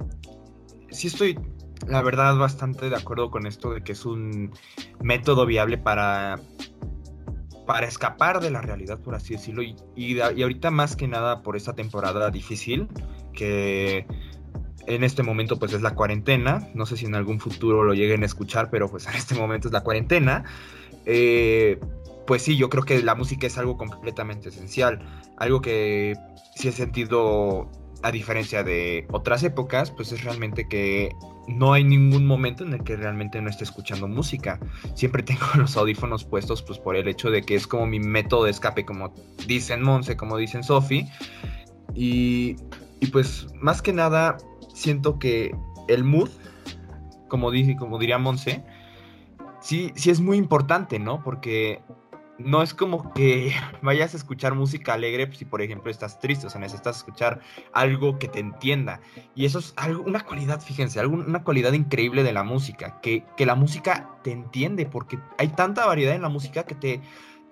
sí 0.90 1.06
estoy, 1.06 1.38
la 1.86 2.02
verdad, 2.02 2.36
bastante 2.36 2.90
de 2.90 2.96
acuerdo 2.96 3.30
con 3.30 3.46
esto 3.46 3.72
de 3.72 3.82
que 3.84 3.92
es 3.92 4.04
un 4.04 4.50
método 5.00 5.46
viable 5.46 5.78
para 5.78 6.40
para 7.68 7.86
escapar 7.86 8.40
de 8.40 8.50
la 8.50 8.62
realidad, 8.62 8.98
por 8.98 9.14
así 9.14 9.34
decirlo, 9.34 9.62
y, 9.62 9.76
y, 9.94 10.18
ahorita 10.20 10.70
más 10.70 10.96
que 10.96 11.06
nada 11.06 11.42
por 11.42 11.54
esta 11.54 11.74
temporada 11.74 12.30
difícil, 12.30 12.88
que 13.34 14.06
en 14.86 15.04
este 15.04 15.22
momento 15.22 15.58
pues 15.58 15.74
es 15.74 15.82
la 15.82 15.94
cuarentena, 15.94 16.66
no 16.72 16.86
sé 16.86 16.96
si 16.96 17.04
en 17.04 17.14
algún 17.14 17.40
futuro 17.40 17.84
lo 17.84 17.92
lleguen 17.92 18.22
a 18.22 18.26
escuchar, 18.26 18.70
pero 18.70 18.88
pues 18.88 19.06
en 19.06 19.16
este 19.16 19.34
momento 19.34 19.68
es 19.68 19.74
la 19.74 19.82
cuarentena, 19.82 20.44
eh, 21.04 21.78
pues 22.26 22.40
sí, 22.40 22.56
yo 22.56 22.70
creo 22.70 22.84
que 22.84 23.02
la 23.02 23.14
música 23.14 23.46
es 23.46 23.58
algo 23.58 23.76
completamente 23.76 24.48
esencial, 24.48 25.00
algo 25.36 25.60
que 25.60 26.16
sí 26.56 26.68
he 26.68 26.72
sentido 26.72 27.70
a 28.02 28.12
diferencia 28.12 28.62
de 28.62 29.06
otras 29.10 29.42
épocas, 29.42 29.90
pues 29.90 30.12
es 30.12 30.22
realmente 30.22 30.68
que 30.68 31.14
no 31.48 31.72
hay 31.72 31.82
ningún 31.82 32.26
momento 32.26 32.64
en 32.64 32.74
el 32.74 32.84
que 32.84 32.96
realmente 32.96 33.40
no 33.40 33.50
esté 33.50 33.64
escuchando 33.64 34.06
música. 34.06 34.60
Siempre 34.94 35.22
tengo 35.24 35.46
los 35.56 35.76
audífonos 35.76 36.24
puestos 36.24 36.62
pues 36.62 36.78
por 36.78 36.96
el 36.96 37.08
hecho 37.08 37.30
de 37.30 37.42
que 37.42 37.54
es 37.54 37.66
como 37.66 37.86
mi 37.86 37.98
método 38.00 38.44
de 38.44 38.50
escape, 38.50 38.84
como 38.84 39.12
dicen 39.46 39.82
Monse, 39.82 40.16
como 40.16 40.36
dicen 40.36 40.62
Sofi. 40.62 41.08
Y, 41.94 42.56
y, 43.00 43.06
pues 43.06 43.48
más 43.54 43.82
que 43.82 43.92
nada 43.92 44.36
siento 44.72 45.18
que 45.18 45.54
el 45.88 46.04
mood, 46.04 46.28
como, 47.28 47.50
dice, 47.50 47.76
como 47.76 47.98
diría 47.98 48.18
Monse, 48.18 48.62
sí, 49.60 49.90
sí 49.96 50.10
es 50.10 50.20
muy 50.20 50.36
importante, 50.36 50.98
¿no? 50.98 51.22
Porque 51.24 51.80
no 52.38 52.62
es 52.62 52.72
como 52.74 53.12
que 53.12 53.52
vayas 53.82 54.14
a 54.14 54.16
escuchar 54.16 54.54
música 54.54 54.94
alegre 54.94 55.30
si 55.32 55.44
por 55.44 55.62
ejemplo 55.62 55.90
estás 55.90 56.18
triste, 56.18 56.46
o 56.46 56.50
sea, 56.50 56.60
necesitas 56.60 56.98
escuchar 56.98 57.40
algo 57.72 58.18
que 58.18 58.28
te 58.28 58.40
entienda. 58.40 59.00
Y 59.34 59.44
eso 59.44 59.58
es 59.58 59.74
algo, 59.76 60.02
una 60.04 60.20
cualidad, 60.20 60.60
fíjense, 60.60 61.04
una 61.06 61.42
cualidad 61.42 61.72
increíble 61.72 62.22
de 62.22 62.32
la 62.32 62.44
música, 62.44 63.00
que, 63.00 63.24
que 63.36 63.46
la 63.46 63.54
música 63.54 64.10
te 64.22 64.32
entiende, 64.32 64.86
porque 64.86 65.18
hay 65.38 65.48
tanta 65.48 65.86
variedad 65.86 66.14
en 66.14 66.22
la 66.22 66.28
música 66.28 66.64
que 66.64 66.74
te 66.74 67.00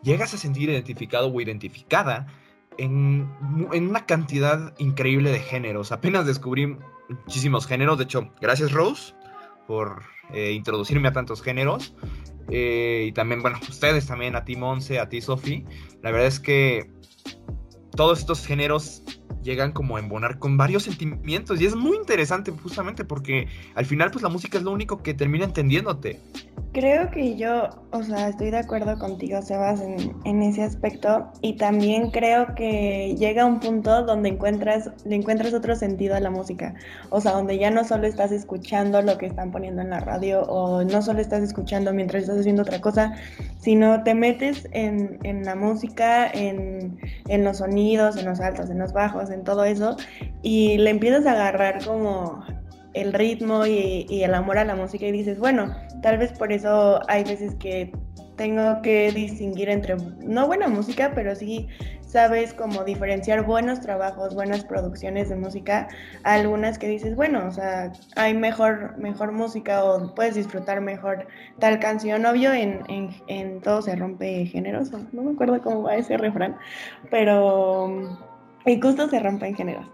llegas 0.02 0.34
a 0.34 0.38
sentir 0.38 0.70
identificado 0.70 1.32
o 1.32 1.40
identificada 1.40 2.26
en, 2.78 3.30
en 3.72 3.88
una 3.88 4.06
cantidad 4.06 4.74
increíble 4.78 5.30
de 5.30 5.40
géneros. 5.40 5.92
Apenas 5.92 6.26
descubrí 6.26 6.76
muchísimos 7.08 7.66
géneros, 7.66 7.98
de 7.98 8.04
hecho, 8.04 8.30
gracias 8.40 8.72
Rose 8.72 9.14
por 9.66 10.02
eh, 10.32 10.52
introducirme 10.52 11.08
a 11.08 11.12
tantos 11.12 11.42
géneros. 11.42 11.94
Eh, 12.50 13.06
y 13.08 13.12
también, 13.12 13.42
bueno, 13.42 13.58
ustedes 13.68 14.06
también, 14.06 14.36
a 14.36 14.44
ti 14.44 14.56
Monse, 14.56 14.98
a 14.98 15.08
ti 15.08 15.20
Sofi. 15.20 15.64
La 16.02 16.10
verdad 16.10 16.28
es 16.28 16.40
que 16.40 16.90
todos 17.96 18.20
estos 18.20 18.46
géneros 18.46 19.02
llegan 19.46 19.72
como 19.72 19.96
a 19.96 20.00
embonar 20.00 20.38
con 20.38 20.58
varios 20.58 20.82
sentimientos 20.82 21.58
y 21.60 21.64
es 21.64 21.74
muy 21.74 21.96
interesante 21.96 22.50
justamente 22.50 23.04
porque 23.04 23.48
al 23.74 23.86
final 23.86 24.10
pues 24.10 24.22
la 24.22 24.28
música 24.28 24.58
es 24.58 24.64
lo 24.64 24.72
único 24.72 25.02
que 25.02 25.14
termina 25.14 25.46
entendiéndote. 25.46 26.20
Creo 26.72 27.10
que 27.10 27.36
yo, 27.36 27.70
o 27.90 28.02
sea, 28.02 28.28
estoy 28.28 28.50
de 28.50 28.58
acuerdo 28.58 28.98
contigo, 28.98 29.40
Sebas, 29.40 29.80
en, 29.80 30.14
en 30.24 30.42
ese 30.42 30.62
aspecto. 30.62 31.32
Y 31.40 31.56
también 31.56 32.10
creo 32.10 32.54
que 32.54 33.16
llega 33.18 33.46
un 33.46 33.60
punto 33.60 34.04
donde 34.04 34.28
encuentras, 34.28 34.90
le 35.06 35.16
encuentras 35.16 35.54
otro 35.54 35.74
sentido 35.74 36.14
a 36.16 36.20
la 36.20 36.28
música. 36.28 36.74
O 37.08 37.22
sea, 37.22 37.32
donde 37.32 37.56
ya 37.56 37.70
no 37.70 37.82
solo 37.84 38.06
estás 38.06 38.30
escuchando 38.30 39.00
lo 39.00 39.16
que 39.16 39.24
están 39.24 39.52
poniendo 39.52 39.80
en 39.80 39.88
la 39.88 40.00
radio, 40.00 40.42
o 40.42 40.84
no 40.84 41.00
solo 41.00 41.20
estás 41.20 41.42
escuchando 41.42 41.94
mientras 41.94 42.24
estás 42.24 42.40
haciendo 42.40 42.60
otra 42.60 42.82
cosa, 42.82 43.14
sino 43.58 44.02
te 44.02 44.12
metes 44.12 44.68
en, 44.72 45.18
en 45.22 45.44
la 45.44 45.54
música, 45.54 46.30
en, 46.30 46.98
en 47.28 47.42
los 47.42 47.58
sonidos, 47.58 48.18
en 48.18 48.26
los 48.26 48.40
altos, 48.40 48.68
en 48.68 48.78
los 48.78 48.92
bajos, 48.92 49.30
en 49.30 49.35
todo 49.44 49.64
eso, 49.64 49.96
y 50.42 50.78
le 50.78 50.90
empiezas 50.90 51.26
a 51.26 51.32
agarrar 51.32 51.84
como 51.84 52.44
el 52.96 53.12
ritmo 53.12 53.66
y, 53.66 54.06
el 54.10 54.34
amor 54.34 54.58
a 54.58 54.64
la 54.64 54.74
música 54.74 55.06
y 55.06 55.12
dices, 55.12 55.38
bueno, 55.38 55.74
tal 56.02 56.16
vez 56.16 56.32
por 56.32 56.50
eso 56.50 57.00
hay 57.08 57.24
veces 57.24 57.54
que 57.56 57.92
tengo 58.36 58.80
que 58.82 59.12
distinguir 59.12 59.68
entre, 59.68 59.96
no 60.24 60.46
buena 60.46 60.68
música, 60.68 61.12
pero 61.14 61.34
sí 61.34 61.68
sabes 62.00 62.54
cómo 62.54 62.84
diferenciar 62.84 63.44
buenos 63.44 63.80
trabajos, 63.80 64.34
buenas 64.34 64.64
producciones 64.64 65.28
de 65.28 65.36
música, 65.36 65.88
algunas 66.22 66.78
que 66.78 66.88
dices, 66.88 67.14
bueno, 67.16 67.46
o 67.46 67.50
sea, 67.50 67.92
hay 68.14 68.32
mejor, 68.32 68.96
mejor 68.96 69.32
música 69.32 69.84
o 69.84 70.14
puedes 70.14 70.34
disfrutar 70.34 70.80
mejor 70.80 71.26
tal 71.58 71.78
canción. 71.78 72.24
Obvio, 72.24 72.54
en, 72.54 72.80
en, 72.88 73.10
en 73.26 73.60
todo 73.60 73.82
se 73.82 73.94
rompe 73.96 74.46
géneros, 74.46 74.90
no 75.12 75.22
me 75.22 75.32
acuerdo 75.32 75.60
cómo 75.60 75.82
va 75.82 75.96
ese 75.96 76.16
refrán, 76.16 76.56
pero... 77.10 78.35
Y 78.66 78.80
justo 78.80 79.08
se 79.08 79.20
rompe 79.20 79.46
en 79.46 79.54
géneros. 79.54 79.86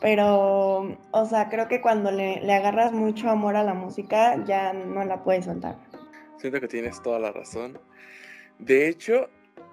Pero, 0.00 0.98
o 1.12 1.26
sea, 1.26 1.48
creo 1.48 1.68
que 1.68 1.80
cuando 1.80 2.10
le, 2.10 2.40
agarras 2.52 2.92
mucho 2.92 3.30
amor 3.30 3.56
a 3.56 3.62
la 3.62 3.74
música, 3.74 4.42
ya 4.44 4.72
no 4.72 5.04
la 5.04 5.22
puedes 5.22 5.44
soltar. 5.46 5.76
Siento 6.38 6.60
que 6.60 6.68
tienes 6.68 7.00
toda 7.02 7.18
la 7.18 7.32
razón. 7.32 7.78
De 8.58 8.88
hecho, 8.88 9.28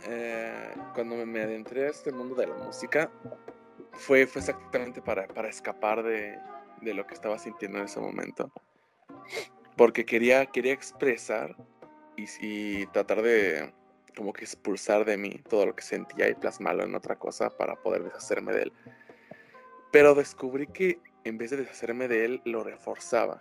eh, 0.08 0.74
cuando 0.94 1.26
me 1.26 1.42
adentré 1.42 1.88
a 1.88 1.90
este 1.90 2.12
mundo 2.12 2.36
de 2.36 2.48
la 2.48 2.56
música, 2.56 3.12
fue, 3.92 4.26
fue 4.26 4.40
exactamente 4.40 5.02
para, 5.02 5.28
para 5.28 5.50
escapar 5.50 6.04
de, 6.04 6.38
de, 6.82 6.94
lo 6.94 7.06
que 7.06 7.14
estaba 7.14 7.38
sintiendo 7.38 7.80
en 7.80 7.86
ese 7.86 8.00
momento. 8.00 8.52
Porque 9.76 10.06
quería, 10.06 10.46
quería 10.46 10.74
expresar 10.74 11.56
y, 12.16 12.26
y, 12.42 12.86
tratar 12.88 13.22
de 13.22 13.74
como 14.16 14.34
que 14.34 14.46
expulsar 14.46 15.06
de 15.06 15.18
mí 15.18 15.42
todo 15.50 15.66
lo 15.66 15.76
que 15.76 15.84
sentía 15.84 16.30
y 16.30 16.36
plasmarlo 16.36 16.84
en 16.84 16.96
otra 16.96 17.18
cosa 17.18 17.50
para 17.50 17.76
poder 17.76 18.04
deshacerme 18.04 18.54
de 18.54 18.64
él. 18.64 18.74
Pero 19.92 20.16
descubrí 20.16 20.68
que 20.68 21.00
en 21.24 21.38
vez 21.38 21.52
de 21.52 21.58
deshacerme 21.58 22.08
de 22.08 22.26
él, 22.26 22.42
lo 22.46 22.64
reforzaba. 22.64 23.40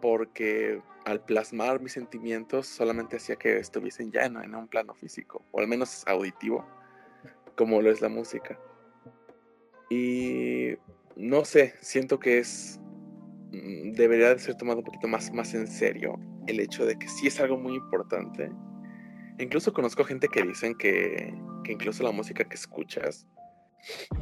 Porque 0.00 0.82
al 1.04 1.20
plasmar 1.24 1.80
mis 1.80 1.92
sentimientos 1.92 2.66
solamente 2.66 3.16
hacía 3.16 3.36
que 3.36 3.58
estuviesen 3.58 4.10
ya 4.10 4.24
en, 4.24 4.54
un 4.54 4.68
plano 4.68 4.94
físico, 4.94 5.44
o 5.52 5.60
al 5.60 5.68
menos 5.68 6.04
auditivo, 6.06 6.66
como 7.56 7.80
lo 7.80 7.90
es 7.90 8.00
la 8.00 8.08
música. 8.08 8.58
Y 9.88 10.74
no 11.14 11.44
sé, 11.44 11.74
siento 11.80 12.18
que 12.18 12.38
es. 12.38 12.78
Mm, 13.52 13.92
debería 13.92 14.34
de 14.34 14.38
ser 14.38 14.56
tomado 14.56 14.80
un 14.80 14.84
poquito 14.84 15.08
más, 15.08 15.32
más 15.32 15.54
en 15.54 15.66
serio 15.66 16.18
el 16.46 16.60
hecho 16.60 16.84
de 16.84 16.96
que 16.96 17.08
sí 17.08 17.28
es 17.28 17.40
algo 17.40 17.56
muy 17.56 17.74
importante. 17.74 18.50
Incluso 19.38 19.72
conozco 19.72 20.04
gente 20.04 20.28
que 20.28 20.42
dicen 20.42 20.74
que, 20.76 21.34
que 21.64 21.72
incluso 21.72 22.02
la 22.02 22.12
música 22.12 22.44
que 22.44 22.54
escuchas 22.54 23.26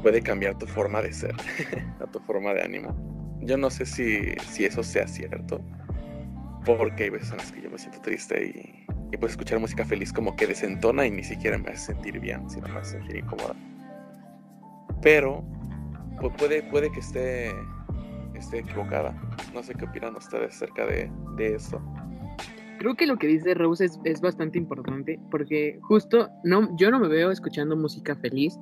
puede 0.03 0.21
cambiar 0.23 0.59
tu 0.59 0.67
forma 0.67 1.01
de 1.03 1.13
ser, 1.13 1.35
a 2.01 2.07
tu 2.11 2.19
forma 2.21 2.53
de 2.53 2.63
ánimo. 2.63 3.39
Yo 3.41 3.57
no 3.57 3.71
sé 3.71 3.87
si, 3.87 4.33
si 4.51 4.65
eso 4.65 4.83
sea 4.83 5.07
cierto, 5.07 5.61
porque 6.65 7.05
hay 7.05 7.11
veces 7.11 7.31
en 7.31 7.39
las 7.39 7.53
que 7.53 7.63
yo 7.63 7.71
me 7.71 7.79
siento 7.79 8.01
triste 8.01 8.47
y, 8.47 8.87
y 9.13 9.17
pues 9.17 9.33
escuchar 9.33 9.61
música 9.61 9.85
feliz 9.85 10.13
como 10.13 10.35
que 10.35 10.47
desentona 10.47 11.07
y 11.07 11.11
ni 11.11 11.23
siquiera 11.23 11.59
me 11.59 11.71
hace 11.71 11.93
sentir 11.93 12.19
bien, 12.19 12.49
sino 12.51 12.69
me 12.69 12.81
hace 12.81 12.99
sentir 12.99 13.17
incómoda. 13.17 13.55
Pero 15.03 15.45
pues 16.21 16.33
puede, 16.37 16.63
puede 16.65 16.91
que 16.91 17.01
esté, 17.01 17.53
esté 18.35 18.61
equivocada. 18.61 19.15
No 19.53 19.63
sé 19.63 19.75
qué 19.75 19.85
opinan 19.85 20.17
ustedes 20.17 20.57
acerca 20.57 20.87
de, 20.87 21.11
de 21.37 21.55
eso. 21.55 21.81
Creo 22.85 22.97
que 22.97 23.07
lo 23.07 23.17
que 23.17 23.27
dice 23.27 23.55
Rose 23.55 23.87
es, 23.87 23.99
es, 24.05 24.21
bastante 24.21 24.59
importante 24.59 25.19
porque 25.31 25.79
justo 25.81 26.29
no, 26.45 26.69
yo 26.77 26.91
no 26.91 27.01
me 27.01 27.09
veo 27.09 27.31
escuchando 27.31 27.77
música 27.77 28.15
feliz, 28.15 28.59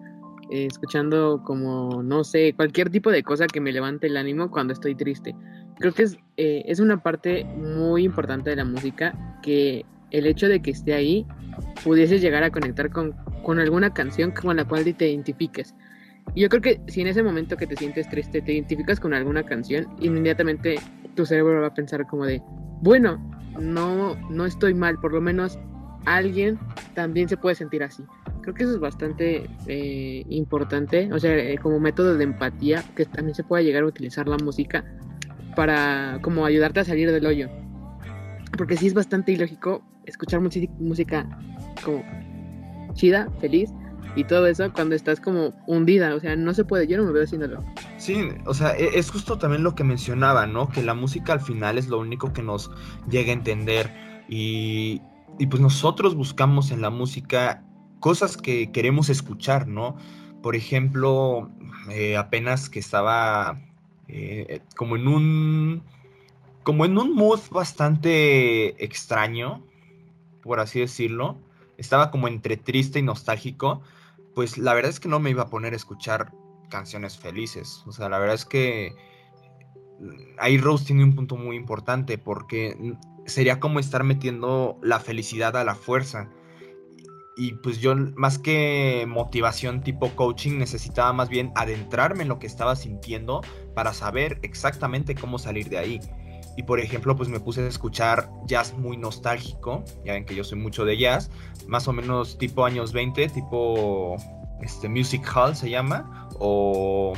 eh, 0.49 0.67
escuchando 0.67 1.43
como, 1.45 2.05
no 2.05 2.23
sé, 2.23 2.53
cualquier 2.55 2.89
tipo 2.89 3.11
de 3.11 3.25
cosa 3.25 3.49
que 3.49 3.61
me 3.61 3.73
levante 3.73 4.07
el 4.07 4.17
ánimo 4.17 4.49
cuando 4.49 4.75
estoy 4.75 4.95
triste. 4.95 5.35
Creo 5.81 5.93
que 5.93 6.05
es, 6.05 6.19
eh, 6.37 6.63
es 6.67 6.79
una 6.79 7.03
parte 7.03 7.45
muy 7.57 8.05
importante 8.05 8.51
de 8.51 8.55
la 8.55 8.65
música 8.65 9.41
que 9.43 9.85
el 10.13 10.27
hecho 10.27 10.47
de 10.47 10.63
que 10.63 10.71
esté 10.71 10.95
ahí 10.95 11.27
pudiese 11.83 12.21
llegar 12.21 12.45
a 12.45 12.53
conectar 12.53 12.91
con, 12.91 13.17
con 13.43 13.59
alguna 13.59 13.93
canción 13.93 14.31
con 14.31 14.55
la 14.55 14.65
cual 14.65 14.85
te 14.85 15.11
identifiques. 15.11 15.75
Y 16.37 16.43
yo 16.43 16.49
creo 16.49 16.63
que 16.63 16.81
si 16.87 17.01
en 17.01 17.09
ese 17.09 17.25
momento 17.25 17.57
que 17.57 17.67
te 17.67 17.75
sientes 17.75 18.09
triste 18.09 18.41
te 18.41 18.53
identificas 18.53 19.01
con 19.01 19.15
alguna 19.15 19.43
canción, 19.43 19.89
inmediatamente 19.99 20.77
tu 21.17 21.27
cerebro 21.27 21.61
va 21.61 21.67
a 21.67 21.75
pensar 21.75 22.07
como 22.07 22.25
de, 22.25 22.41
bueno, 22.83 23.21
no, 23.61 24.17
no 24.31 24.45
estoy 24.45 24.75
mal, 24.75 24.99
por 24.99 25.13
lo 25.13 25.21
menos 25.21 25.59
alguien 26.05 26.59
también 26.95 27.29
se 27.29 27.37
puede 27.37 27.55
sentir 27.55 27.83
así. 27.83 28.05
Creo 28.43 28.55
que 28.55 28.65
eso 28.65 28.73
es 28.73 28.81
bastante 28.81 29.49
eh, 29.67 30.25
importante, 30.29 31.13
o 31.13 31.19
sea, 31.19 31.37
eh, 31.37 31.59
como 31.59 31.79
método 31.79 32.17
de 32.17 32.25
empatía, 32.25 32.85
que 32.97 33.05
también 33.07 33.35
se 33.35 33.45
puede 33.45 33.65
llegar 33.65 33.85
a 33.85 33.87
utilizar 33.87 34.27
la 34.27 34.37
música 34.37 34.85
para 35.55 36.19
como 36.23 36.45
ayudarte 36.45 36.81
a 36.81 36.85
salir 36.85 37.11
del 37.13 37.27
hoyo. 37.27 37.49
Porque 38.57 38.77
sí 38.77 38.87
es 38.87 38.95
bastante 38.95 39.33
ilógico 39.33 39.83
escuchar 40.05 40.41
música 40.41 41.29
como 41.85 42.03
chida, 42.95 43.29
feliz, 43.41 43.71
y 44.17 44.25
todo 44.25 44.47
eso 44.47 44.73
cuando 44.73 44.95
estás 44.95 45.21
como 45.21 45.55
hundida, 45.67 46.15
o 46.15 46.21
sea, 46.21 46.37
no 46.37 46.53
se 46.53 46.65
puede, 46.65 46.87
yo 46.87 46.99
no 46.99 47.05
me 47.05 47.13
veo 47.13 47.25
haciéndolo. 47.25 47.65
Sí, 48.03 48.31
o 48.47 48.53
sea, 48.53 48.77
e, 48.77 48.99
es 48.99 49.13
justo 49.13 49.39
también 49.39 49.63
lo 49.63 49.77
que 49.77 49.85
mencionaba, 49.85 50.45
¿no? 50.45 50.69
Que 50.69 50.83
la 50.83 50.93
música 50.93 51.35
al 51.35 51.41
final 51.41 51.79
es 51.79 51.87
lo 51.87 52.01
único 52.01 52.33
que 52.33 52.43
nos 52.43 52.69
llega 53.09 53.31
a 53.31 53.35
entender 53.35 54.25
y, 54.29 55.01
y 55.39 55.47
pues 55.47 55.63
nosotros 55.63 56.17
buscamos 56.17 56.73
en 56.73 56.81
la 56.81 56.91
música 56.91 57.65
cosas 58.01 58.37
que 58.37 58.73
queremos 58.73 59.09
escuchar, 59.09 59.69
¿no? 59.69 59.97
Por 60.43 60.57
ejemplo, 60.57 61.49
eh, 61.91 62.17
apenas 62.17 62.69
que 62.69 62.81
estaba 62.81 63.61
eh, 64.09 64.63
como 64.75 64.97
en 64.97 65.07
un 65.07 65.83
como 66.65 66.85
en 66.85 66.99
un 66.99 67.15
mood 67.15 67.39
bastante 67.53 68.85
extraño, 68.85 69.63
por 70.43 70.59
así 70.59 70.81
decirlo. 70.81 71.39
Estaba 71.77 72.11
como 72.11 72.27
entre 72.27 72.57
triste 72.57 72.99
y 72.99 73.03
nostálgico 73.03 73.81
pues 74.35 74.59
la 74.59 74.75
verdad 74.75 74.91
es 74.91 75.01
que 75.01 75.09
no 75.09 75.21
me 75.21 75.31
iba 75.31 75.43
a 75.43 75.51
poner 75.51 75.73
a 75.73 75.77
escuchar 75.77 76.33
canciones 76.73 77.19
felices. 77.19 77.85
O 77.87 77.93
sea, 77.93 78.09
la 78.09 78.19
verdad 78.19 78.35
es 78.35 78.47
que 78.47 78.97
ahí 80.39 80.57
Rose 80.57 80.87
tiene 80.87 81.05
un 81.05 81.15
punto 81.15 81.37
muy 81.37 81.55
importante 81.55 82.17
porque 82.19 82.97
sería 83.27 83.61
como 83.61 83.79
estar 83.79 84.03
metiendo 84.03 84.79
la 84.83 84.99
felicidad 84.99 85.57
a 85.57 85.65
la 85.65 85.75
fuerza. 85.75 86.31
Y 87.37 87.53
pues 87.55 87.79
yo 87.79 87.95
más 88.17 88.39
que 88.39 89.05
motivación 89.07 89.83
tipo 89.83 90.11
coaching 90.11 90.59
necesitaba 90.59 91.13
más 91.13 91.29
bien 91.29 91.53
adentrarme 91.55 92.23
en 92.23 92.29
lo 92.29 92.39
que 92.39 92.47
estaba 92.47 92.75
sintiendo 92.75 93.43
para 93.75 93.93
saber 93.93 94.39
exactamente 94.43 95.15
cómo 95.15 95.39
salir 95.39 95.69
de 95.69 95.79
ahí. 95.79 96.01
Y 96.57 96.65
por 96.65 96.81
ejemplo, 96.81 97.17
pues 97.17 97.29
me 97.29 97.41
puse 97.41 97.63
a 97.63 97.69
escuchar 97.69 98.31
jazz 98.47 98.75
muy 98.77 98.97
nostálgico. 98.97 99.85
Ya 100.05 100.13
ven 100.13 100.27
que 100.27 100.35
yo 100.35 100.45
soy 100.45 100.59
mucho 100.59 100.85
de 100.85 100.99
jazz. 100.99 101.31
Más 101.67 101.89
o 101.89 101.93
menos 101.93 102.37
tipo 102.37 102.65
años 102.67 102.93
20, 102.93 103.29
tipo 103.31 104.17
este, 104.61 104.89
Music 104.89 105.27
Hall 105.35 105.57
se 105.57 105.71
llama. 105.71 106.22
O, 106.45 107.13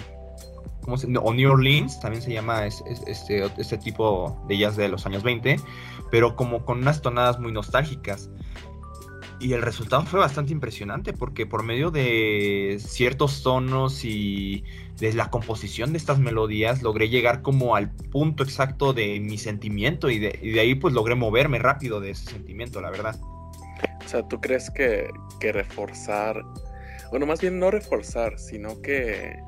¿cómo 0.82 0.96
New 1.32 1.50
Orleans 1.50 1.98
también 1.98 2.22
se 2.22 2.32
llama 2.32 2.66
este, 2.66 3.50
este 3.56 3.78
tipo 3.78 4.38
de 4.48 4.58
jazz 4.58 4.76
de 4.76 4.88
los 4.88 5.06
años 5.06 5.22
20. 5.22 5.56
Pero 6.10 6.36
como 6.36 6.64
con 6.64 6.78
unas 6.78 7.00
tonadas 7.00 7.40
muy 7.40 7.52
nostálgicas. 7.52 8.28
Y 9.40 9.52
el 9.52 9.62
resultado 9.62 10.04
fue 10.04 10.20
bastante 10.20 10.52
impresionante 10.52 11.12
porque 11.12 11.44
por 11.44 11.64
medio 11.64 11.90
de 11.90 12.78
ciertos 12.80 13.42
tonos 13.42 14.04
y 14.04 14.64
de 14.98 15.12
la 15.12 15.28
composición 15.28 15.92
de 15.92 15.98
estas 15.98 16.18
melodías 16.18 16.82
logré 16.82 17.08
llegar 17.08 17.42
como 17.42 17.74
al 17.74 17.90
punto 17.90 18.44
exacto 18.44 18.92
de 18.92 19.18
mi 19.20 19.38
sentimiento 19.38 20.08
y 20.08 20.18
de, 20.18 20.60
ahí 20.60 20.74
pues 20.76 20.94
logré 20.94 21.14
moverme 21.14 21.58
rápido 21.58 22.00
de 22.00 22.10
ese 22.10 22.30
sentimiento, 22.30 22.80
la 22.80 22.90
verdad. 22.90 23.18
O 24.04 24.08
sea, 24.08 24.26
¿tú 24.28 24.40
crees 24.40 24.70
que 24.70 25.10
reforzar, 25.40 26.42
bueno, 27.14 27.26
más 27.26 27.40
bien 27.40 27.60
no 27.60 27.70
reforzar, 27.70 28.40
sino 28.40 28.82
que 28.82 29.38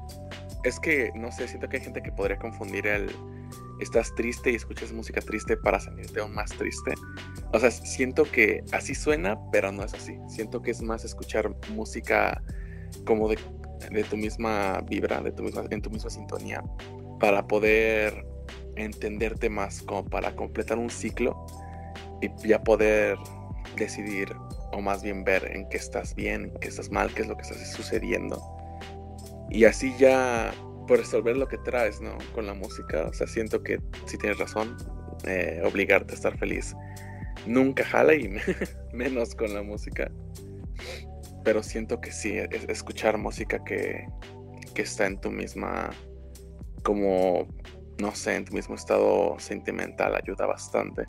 es 0.62 0.78
que, 0.78 1.10
no 1.16 1.32
sé, 1.32 1.48
siento 1.48 1.68
que 1.68 1.78
hay 1.78 1.82
gente 1.82 2.00
que 2.00 2.12
podría 2.12 2.38
confundir 2.38 2.86
el 2.86 3.10
estás 3.80 4.14
triste 4.14 4.52
y 4.52 4.54
escuchas 4.54 4.92
música 4.92 5.20
triste 5.20 5.56
para 5.56 5.80
sentirte 5.80 6.20
aún 6.20 6.32
más 6.32 6.52
triste. 6.52 6.94
O 7.52 7.58
sea, 7.58 7.72
siento 7.72 8.22
que 8.22 8.62
así 8.70 8.94
suena, 8.94 9.36
pero 9.50 9.72
no 9.72 9.82
es 9.82 9.94
así. 9.94 10.16
Siento 10.28 10.62
que 10.62 10.70
es 10.70 10.80
más 10.80 11.04
escuchar 11.04 11.56
música 11.70 12.40
como 13.04 13.28
de, 13.28 13.36
de 13.90 14.04
tu 14.04 14.16
misma 14.16 14.80
vibra, 14.88 15.20
de 15.20 15.32
tu 15.32 15.42
misma, 15.42 15.64
en 15.68 15.82
tu 15.82 15.90
misma 15.90 16.08
sintonía, 16.08 16.62
para 17.18 17.48
poder 17.48 18.24
entenderte 18.76 19.50
más, 19.50 19.82
como 19.82 20.04
para 20.04 20.36
completar 20.36 20.78
un 20.78 20.88
ciclo 20.88 21.44
y 22.22 22.30
ya 22.46 22.62
poder 22.62 23.18
decidir 23.76 24.28
o 24.76 24.82
más 24.82 25.02
bien 25.02 25.24
ver 25.24 25.50
en 25.50 25.66
qué 25.70 25.78
estás 25.78 26.14
bien, 26.14 26.44
en 26.44 26.54
qué 26.60 26.68
estás 26.68 26.90
mal, 26.90 27.12
qué 27.14 27.22
es 27.22 27.28
lo 27.28 27.36
que 27.36 27.42
está 27.42 27.54
sucediendo. 27.64 28.42
Y 29.48 29.64
así 29.64 29.94
ya 29.98 30.52
por 30.86 30.98
resolver 30.98 31.34
lo 31.36 31.48
que 31.48 31.56
traes, 31.58 32.00
¿no? 32.02 32.18
Con 32.34 32.46
la 32.46 32.52
música. 32.52 33.06
O 33.08 33.12
sea, 33.14 33.26
siento 33.26 33.62
que 33.62 33.80
si 34.04 34.18
tienes 34.18 34.38
razón, 34.38 34.76
eh, 35.24 35.62
obligarte 35.64 36.12
a 36.12 36.16
estar 36.16 36.36
feliz 36.38 36.74
nunca 37.46 37.84
jala 37.84 38.14
y 38.14 38.28
menos 38.92 39.34
con 39.34 39.54
la 39.54 39.62
música. 39.62 40.10
Pero 41.42 41.62
siento 41.62 42.00
que 42.00 42.12
sí, 42.12 42.34
escuchar 42.68 43.16
música 43.16 43.64
que, 43.64 44.06
que 44.74 44.82
está 44.82 45.06
en 45.06 45.18
tu 45.20 45.30
misma, 45.30 45.90
como, 46.82 47.48
no 47.98 48.14
sé, 48.14 48.34
en 48.34 48.44
tu 48.44 48.52
mismo 48.52 48.74
estado 48.74 49.38
sentimental 49.38 50.16
ayuda 50.16 50.44
bastante 50.44 51.06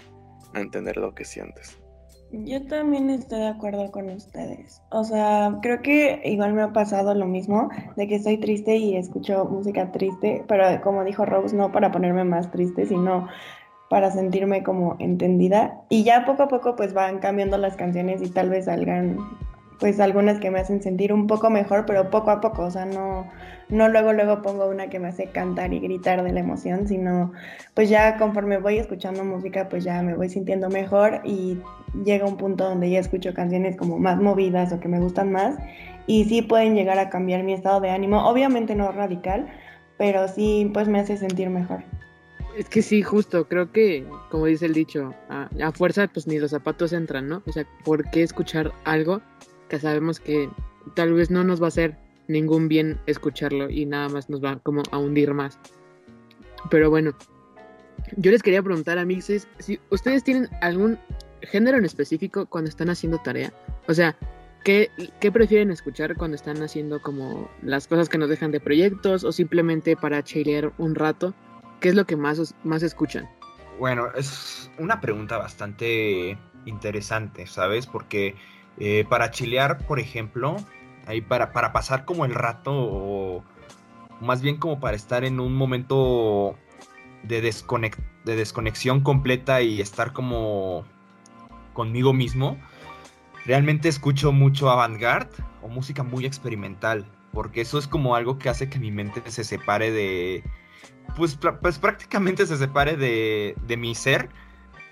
a 0.54 0.62
entender 0.62 0.96
lo 0.96 1.14
que 1.14 1.26
sientes. 1.26 1.78
Yo 2.32 2.66
también 2.66 3.10
estoy 3.10 3.40
de 3.40 3.48
acuerdo 3.48 3.90
con 3.92 4.10
ustedes. 4.10 4.82
O 4.90 5.04
sea, 5.04 5.60
creo 5.62 5.82
que 5.82 6.22
igual 6.26 6.54
me 6.54 6.62
ha 6.62 6.74
pasado 6.74 7.14
lo 7.14 7.26
mismo, 7.26 7.70
de 7.96 8.08
que 8.08 8.16
estoy 8.16 8.38
triste 8.38 8.76
y 8.76 8.98
escucho 8.98 9.46
música 9.46 9.92
triste, 9.92 10.44
pero 10.48 10.64
como 10.82 11.06
dijo 11.06 11.26
Rose, 11.26 11.56
no 11.56 11.72
para 11.72 11.92
ponerme 11.92 12.26
más 12.26 12.52
triste, 12.52 12.86
sino 12.86 13.28
para 13.90 14.12
sentirme 14.12 14.64
como 14.64 14.98
entendida. 15.00 15.82
Y 15.90 16.04
ya 16.04 16.26
poco 16.26 16.44
a 16.44 16.48
poco 16.50 16.76
pues 16.76 16.94
van 16.94 17.20
cambiando 17.20 17.58
las 17.58 17.78
canciones 17.78 18.22
y 18.22 18.30
tal 18.30 18.50
vez 18.50 18.66
salgan 18.66 19.18
pues 19.80 20.00
algunas 20.00 20.40
que 20.40 20.50
me 20.50 20.60
hacen 20.60 20.82
sentir 20.82 21.14
un 21.14 21.28
poco 21.28 21.50
mejor, 21.50 21.86
pero 21.86 22.10
poco 22.10 22.32
a 22.32 22.42
poco, 22.42 22.64
o 22.64 22.72
sea, 22.72 22.86
no, 22.86 23.28
no 23.70 23.90
luego 23.90 24.14
luego 24.14 24.42
pongo 24.42 24.68
una 24.68 24.90
que 24.90 25.00
me 25.00 25.10
hace 25.10 25.28
cantar 25.28 25.74
y 25.74 25.80
gritar 25.80 26.24
de 26.24 26.32
la 26.32 26.40
emoción, 26.40 26.88
sino 26.88 27.32
pues 27.74 27.90
ya 27.90 28.18
conforme 28.18 28.58
voy 28.58 28.78
escuchando 28.78 29.24
música, 29.24 29.70
pues 29.70 29.84
ya 29.84 30.02
me 30.02 30.16
voy 30.16 30.30
sintiendo 30.30 30.70
mejor 30.70 31.22
y 31.24 31.60
llega 32.04 32.26
un 32.26 32.38
punto 32.38 32.64
donde 32.64 32.90
ya 32.90 33.00
escucho 33.00 33.34
canciones 33.34 33.76
como 33.76 34.00
más 34.00 34.20
movidas 34.20 34.74
o 34.74 34.80
que 34.80 34.88
me 34.88 35.00
gustan 35.00 35.32
más 35.32 35.56
y 36.08 36.26
sí 36.26 36.42
pueden 36.42 36.76
llegar 36.76 36.98
a 36.98 37.10
cambiar 37.10 37.44
mi 37.44 37.54
estado 37.54 37.80
de 37.82 37.92
ánimo, 37.92 38.28
obviamente 38.28 38.74
no 38.76 38.92
radical, 38.92 39.48
pero 39.98 40.28
sí 40.28 40.72
pues 40.74 40.88
me 40.88 41.00
hace 41.00 41.18
sentir 41.18 41.50
mejor. 41.50 41.84
Es 42.58 42.70
que 42.70 42.82
sí, 42.82 43.04
justo, 43.04 43.48
creo 43.48 43.72
que, 43.72 44.04
como 44.32 44.46
dice 44.48 44.66
el 44.66 44.74
dicho, 44.74 45.14
a, 45.30 45.48
a 45.64 45.72
fuerza 45.72 46.08
pues 46.08 46.26
ni 46.26 46.40
los 46.40 46.50
zapatos 46.50 46.92
entran, 46.92 47.28
¿no? 47.28 47.44
O 47.46 47.52
sea, 47.52 47.66
¿por 47.84 48.10
qué 48.10 48.24
escuchar 48.24 48.72
algo 48.84 49.22
que 49.68 49.80
sabemos 49.80 50.20
que 50.20 50.50
tal 50.96 51.14
vez 51.14 51.30
no 51.30 51.44
nos 51.44 51.62
va 51.62 51.66
a 51.66 51.70
hacer 51.70 51.98
ningún 52.28 52.68
bien 52.68 53.00
escucharlo 53.06 53.70
y 53.70 53.86
nada 53.86 54.10
más 54.10 54.30
nos 54.30 54.44
va 54.44 54.60
como 54.60 54.84
a 54.92 54.98
hundir 54.98 55.34
más. 55.34 55.60
Pero 56.70 56.90
bueno, 56.90 57.16
yo 58.16 58.32
les 58.32 58.44
quería 58.44 58.64
preguntar 58.64 58.98
a 58.98 59.06
Mixes 59.06 59.48
si 59.60 59.80
ustedes 59.90 60.24
tienen 60.24 60.50
algún 60.62 60.98
género 61.42 61.78
en 61.78 61.86
específico 61.86 62.46
cuando 62.46 62.70
están 62.70 62.90
haciendo 62.90 63.20
tarea. 63.20 63.54
O 63.88 63.94
sea, 63.94 64.18
¿qué, 64.64 64.90
¿qué, 65.20 65.32
prefieren 65.32 65.72
escuchar 65.72 66.16
cuando 66.16 66.36
están 66.36 66.62
haciendo 66.62 67.02
como 67.02 67.50
las 67.62 67.88
cosas 67.88 68.10
que 68.10 68.18
nos 68.18 68.30
dejan 68.30 68.52
de 68.52 68.60
proyectos 68.60 69.24
o 69.24 69.32
simplemente 69.32 69.96
para 69.96 70.24
chilear 70.24 70.74
un 70.78 70.96
rato? 70.96 71.34
¿Qué 71.80 71.90
es 71.90 71.96
lo 71.96 72.06
que 72.06 72.16
más, 72.16 72.56
más 72.64 72.84
escuchan? 72.84 73.30
Bueno, 73.80 74.08
es 74.16 74.72
una 74.80 75.00
pregunta 75.00 75.38
bastante 75.38 76.38
interesante, 76.66 77.46
¿sabes? 77.46 77.86
Porque 77.86 78.36
eh, 78.80 79.06
para 79.10 79.32
chilear, 79.32 79.80
por 79.86 80.00
ejemplo, 80.00 80.58
ahí 81.06 81.22
para, 81.22 81.54
para 81.54 81.74
pasar 81.74 82.06
como 82.06 82.26
el 82.26 82.34
rato, 82.34 82.72
o 82.74 83.44
más 84.22 84.42
bien 84.42 84.58
como 84.58 84.80
para 84.80 84.96
estar 84.96 85.24
en 85.24 85.40
un 85.40 85.56
momento 85.56 86.56
de, 87.24 87.42
de 87.42 88.36
desconexión 88.36 89.02
completa 89.02 89.62
y 89.62 89.82
estar 89.82 90.14
como 90.14 90.86
conmigo 91.74 92.14
mismo, 92.14 92.58
realmente 93.46 93.90
escucho 93.90 94.32
mucho 94.32 94.70
avant-garde 94.70 95.32
o 95.62 95.68
música 95.68 96.04
muy 96.04 96.26
experimental, 96.26 97.06
porque 97.34 97.62
eso 97.62 97.78
es 97.78 97.88
como 97.88 98.16
algo 98.16 98.38
que 98.38 98.50
hace 98.50 98.70
que 98.70 98.80
mi 98.80 98.92
mente 98.92 99.22
se 99.30 99.44
separe 99.44 99.92
de, 99.92 100.44
pues, 101.16 101.38
pues 101.62 101.80
prácticamente 101.80 102.46
se 102.46 102.58
separe 102.58 102.98
de, 102.98 103.56
de 103.66 103.78
mi 103.78 103.96
ser 103.96 104.30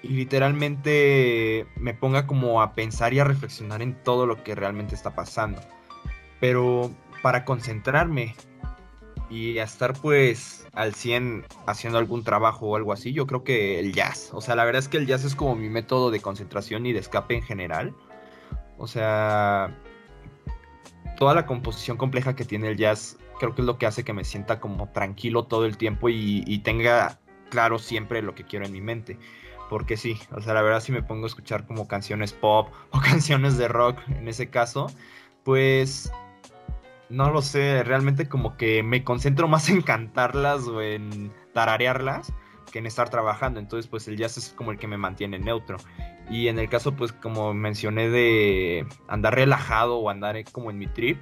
y 0.06 0.10
literalmente 0.10 1.66
me 1.76 1.94
ponga 1.94 2.28
como 2.28 2.62
a 2.62 2.74
pensar 2.74 3.14
y 3.14 3.20
a 3.20 3.24
reflexionar 3.24 3.82
en 3.82 3.96
todo 4.04 4.26
lo 4.26 4.44
que 4.44 4.56
realmente 4.56 4.96
está 4.96 5.16
pasando. 5.16 5.62
Pero 6.40 6.92
para 7.24 7.44
concentrarme 7.44 8.36
y 9.30 9.58
a 9.58 9.64
estar 9.64 9.94
pues 9.94 10.68
al 10.74 10.94
100 10.94 11.46
haciendo 11.66 11.98
algún 11.98 12.24
trabajo 12.24 12.68
o 12.68 12.76
algo 12.76 12.94
así, 12.94 13.14
yo 13.14 13.26
creo 13.26 13.44
que 13.44 13.80
el 13.80 13.94
jazz. 13.94 14.30
O 14.34 14.42
sea, 14.42 14.56
la 14.56 14.66
verdad 14.66 14.80
es 14.80 14.88
que 14.88 14.98
el 14.98 15.08
jazz 15.08 15.24
es 15.24 15.34
como 15.34 15.56
mi 15.56 15.70
método 15.70 16.12
de 16.12 16.20
concentración 16.20 16.86
y 16.86 16.94
de 16.94 17.00
escape 17.00 17.36
en 17.36 17.42
general. 17.42 17.96
O 18.78 18.88
sea, 18.88 19.76
toda 21.18 21.34
la 21.34 21.46
composición 21.46 21.98
compleja 21.98 22.36
que 22.36 22.46
tiene 22.46 22.68
el 22.68 22.78
jazz 22.78 23.18
creo 23.40 23.56
que 23.56 23.62
es 23.62 23.66
lo 23.66 23.78
que 23.78 23.86
hace 23.86 24.04
que 24.04 24.14
me 24.14 24.24
sienta 24.24 24.60
como 24.60 24.90
tranquilo 24.90 25.46
todo 25.46 25.66
el 25.66 25.78
tiempo 25.78 26.10
y, 26.10 26.60
tenga 26.60 27.20
claro 27.50 27.80
siempre 27.80 28.22
lo 28.22 28.36
que 28.36 28.44
quiero 28.44 28.66
en 28.66 28.72
mi 28.72 28.82
mente. 28.82 29.18
Porque 29.70 29.98
sí, 29.98 30.20
o 30.32 30.42
sea, 30.42 30.54
la 30.54 30.62
verdad 30.62 30.80
si 30.80 30.92
me 30.92 31.02
pongo 31.02 31.26
a 31.26 31.28
escuchar 31.28 31.66
como 31.66 31.88
canciones 31.88 32.34
pop 32.34 32.70
o 32.92 33.00
canciones 33.00 33.58
de 33.58 33.68
rock 33.68 34.00
en 34.10 34.28
ese 34.28 34.50
caso, 34.50 34.88
pues 35.44 36.12
no 37.10 37.32
lo 37.32 37.42
sé, 37.42 37.84
realmente 37.84 38.28
como 38.28 38.58
que 38.58 38.84
me 38.84 39.04
concentro 39.04 39.48
más 39.48 39.70
en 39.70 39.82
cantarlas 39.82 40.68
o 40.68 40.82
en 40.82 41.32
tararearlas 41.54 42.34
que 42.72 42.80
en 42.80 42.86
estar 42.88 43.10
trabajando. 43.10 43.60
Entonces, 43.60 43.88
pues 43.88 44.08
el 44.08 44.18
jazz 44.18 44.38
es 44.38 44.50
como 44.50 44.72
el 44.72 44.78
que 44.78 44.88
me 44.88 44.98
mantiene 44.98 45.40
neutro. 45.40 45.78
Y 46.30 46.48
en 46.48 46.60
el 46.60 46.68
caso, 46.68 46.96
pues 46.96 47.14
como 47.14 47.54
mencioné 47.54 48.10
de 48.10 48.86
andar 49.08 49.36
relajado 49.36 49.98
o 49.98 50.10
andar 50.10 50.36
como 50.52 50.72
en 50.72 50.80
mi 50.80 50.88
trip, 50.88 51.18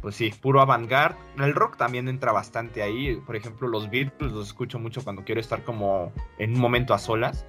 pues 0.00 0.16
sí, 0.16 0.32
puro 0.40 0.60
avant-garde. 0.60 1.18
El 1.38 1.54
rock 1.54 1.76
también 1.76 2.08
entra 2.08 2.32
bastante 2.32 2.82
ahí. 2.82 3.16
Por 3.26 3.36
ejemplo, 3.36 3.68
los 3.68 3.90
Beatles 3.90 4.32
los 4.32 4.48
escucho 4.48 4.78
mucho 4.78 5.02
cuando 5.04 5.24
quiero 5.24 5.40
estar 5.40 5.64
como 5.64 6.12
en 6.38 6.54
un 6.54 6.60
momento 6.60 6.94
a 6.94 6.98
solas. 6.98 7.46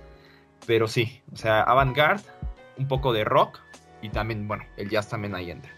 Pero 0.65 0.88
sí, 0.88 1.22
o 1.32 1.36
sea, 1.36 1.62
avant-garde, 1.63 2.24
un 2.78 2.88
poco 2.88 3.13
de 3.13 3.24
rock 3.24 3.60
y 4.02 4.10
también, 4.10 4.48
bueno, 4.48 4.63
el 4.78 4.89
jazz 4.89 5.10
también 5.10 5.36
ahí 5.36 5.52
entra. 5.52 5.72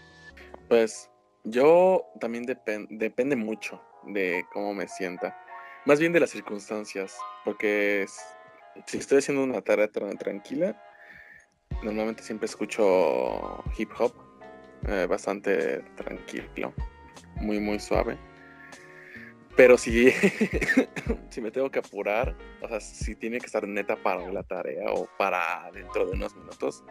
Pues 0.68 1.10
yo 1.44 2.04
también 2.20 2.44
depende 2.90 3.36
mucho 3.36 3.80
de 4.04 4.44
cómo 4.52 4.74
me 4.74 4.88
sienta. 4.88 5.36
Más 5.84 5.98
bien 5.98 6.12
de 6.12 6.20
las 6.20 6.30
circunstancias, 6.30 7.16
porque 7.44 8.06
si 8.86 8.98
estoy 8.98 9.18
haciendo 9.18 9.42
una 9.42 9.60
tarea 9.60 9.88
tranquila, 9.88 10.80
normalmente 11.82 12.22
siempre 12.22 12.46
escucho 12.46 13.62
hip 13.76 13.90
hop, 13.98 14.14
eh, 14.88 15.06
bastante 15.08 15.80
tranquilo, 15.96 16.72
muy 17.36 17.58
muy 17.58 17.80
suave. 17.80 18.16
Pero 19.56 19.76
si, 19.76 20.10
si 21.30 21.40
me 21.40 21.50
tengo 21.50 21.70
que 21.70 21.80
apurar, 21.80 22.34
o 22.60 22.68
sea, 22.68 22.80
si 22.80 23.14
tiene 23.14 23.38
que 23.38 23.46
estar 23.46 23.66
neta 23.66 23.96
para 23.96 24.30
la 24.32 24.42
tarea 24.42 24.90
o 24.92 25.08
para 25.18 25.70
dentro 25.72 26.06
de 26.06 26.12
unos 26.12 26.34
minutos, 26.34 26.82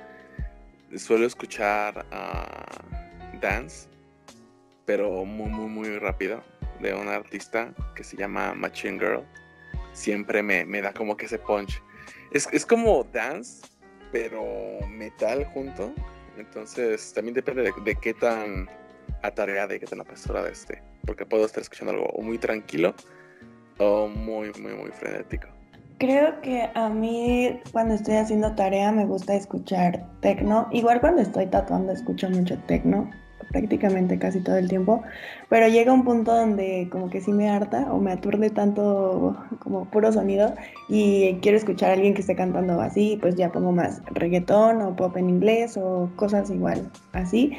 suelo 0.95 1.26
escuchar 1.26 2.06
uh, 2.12 3.39
dance 3.39 3.91
pero 4.86 5.24
muy, 5.24 5.50
muy, 5.50 5.69
muy 5.69 6.00
rápido, 6.00 6.43
de 6.82 6.93
una 6.93 7.15
artista 7.15 7.74
que 7.95 8.04
se 8.04 8.17
llama 8.17 8.54
Machine 8.54 9.00
Girl. 9.00 9.24
Siempre 9.93 10.43
me, 10.43 10.65
me 10.65 10.82
da 10.82 10.93
como 10.93 11.15
que 11.15 11.28
ese 11.28 11.39
punch. 11.39 11.82
Es, 12.32 12.47
es, 12.52 12.65
como 12.65 13.04
dance, 13.06 13.65
pero 14.12 14.43
metal 14.89 15.45
junto. 15.54 15.93
Entonces 16.38 17.13
también 17.13 17.36
depende 17.36 17.63
de, 17.63 17.74
de 17.84 17.95
qué 17.95 18.13
tan 18.13 18.69
atareada 19.21 19.76
y 19.76 19.80
qué 19.80 19.86
tan 19.86 20.02
apresurada 20.02 20.50
esté. 20.50 20.82
Porque 21.06 21.26
puedo 21.26 21.46
estar 21.46 21.62
escuchando 21.62 21.94
algo 21.94 22.08
muy 22.22 22.38
tranquilo 22.38 22.94
o 23.80 24.08
muy, 24.08 24.52
muy, 24.62 24.74
muy 24.74 24.92
frenético. 24.92 25.48
Creo 25.98 26.42
que 26.42 26.68
a 26.74 26.90
mí 26.90 27.60
cuando 27.72 27.94
estoy 27.94 28.16
haciendo 28.16 28.56
tarea 28.56 28.92
me 28.92 29.06
gusta 29.06 29.36
escuchar 29.36 30.04
tecno. 30.22 30.68
Igual 30.72 31.00
cuando 31.00 31.22
estoy 31.22 31.46
tatuando 31.48 31.92
escucho 31.92 32.30
mucho 32.30 32.58
tecno 32.68 33.10
prácticamente 33.52 34.18
casi 34.18 34.40
todo 34.40 34.58
el 34.58 34.68
tiempo, 34.68 35.04
pero 35.50 35.68
llega 35.68 35.94
un 35.94 36.04
punto 36.04 36.34
donde 36.34 36.88
como 36.92 37.10
que 37.10 37.22
sí 37.22 37.32
me 37.32 37.50
harta 37.50 37.92
o 37.92 38.00
me 38.00 38.12
aturde 38.12 38.50
tanto 38.50 39.38
como 39.60 39.86
puro 39.86 40.12
sonido 40.12 40.54
y 40.90 41.36
quiero 41.42 41.58
escuchar 41.58 41.90
a 41.90 41.94
alguien 41.94 42.14
que 42.14 42.22
esté 42.22 42.36
cantando 42.36 42.80
así, 42.82 43.18
pues 43.22 43.36
ya 43.36 43.52
pongo 43.52 43.72
más 43.72 44.02
reggaetón 44.12 44.82
o 44.82 44.96
pop 44.96 45.16
en 45.18 45.30
inglés 45.30 45.78
o 45.78 46.10
cosas 46.16 46.50
igual 46.50 46.90
así. 47.14 47.54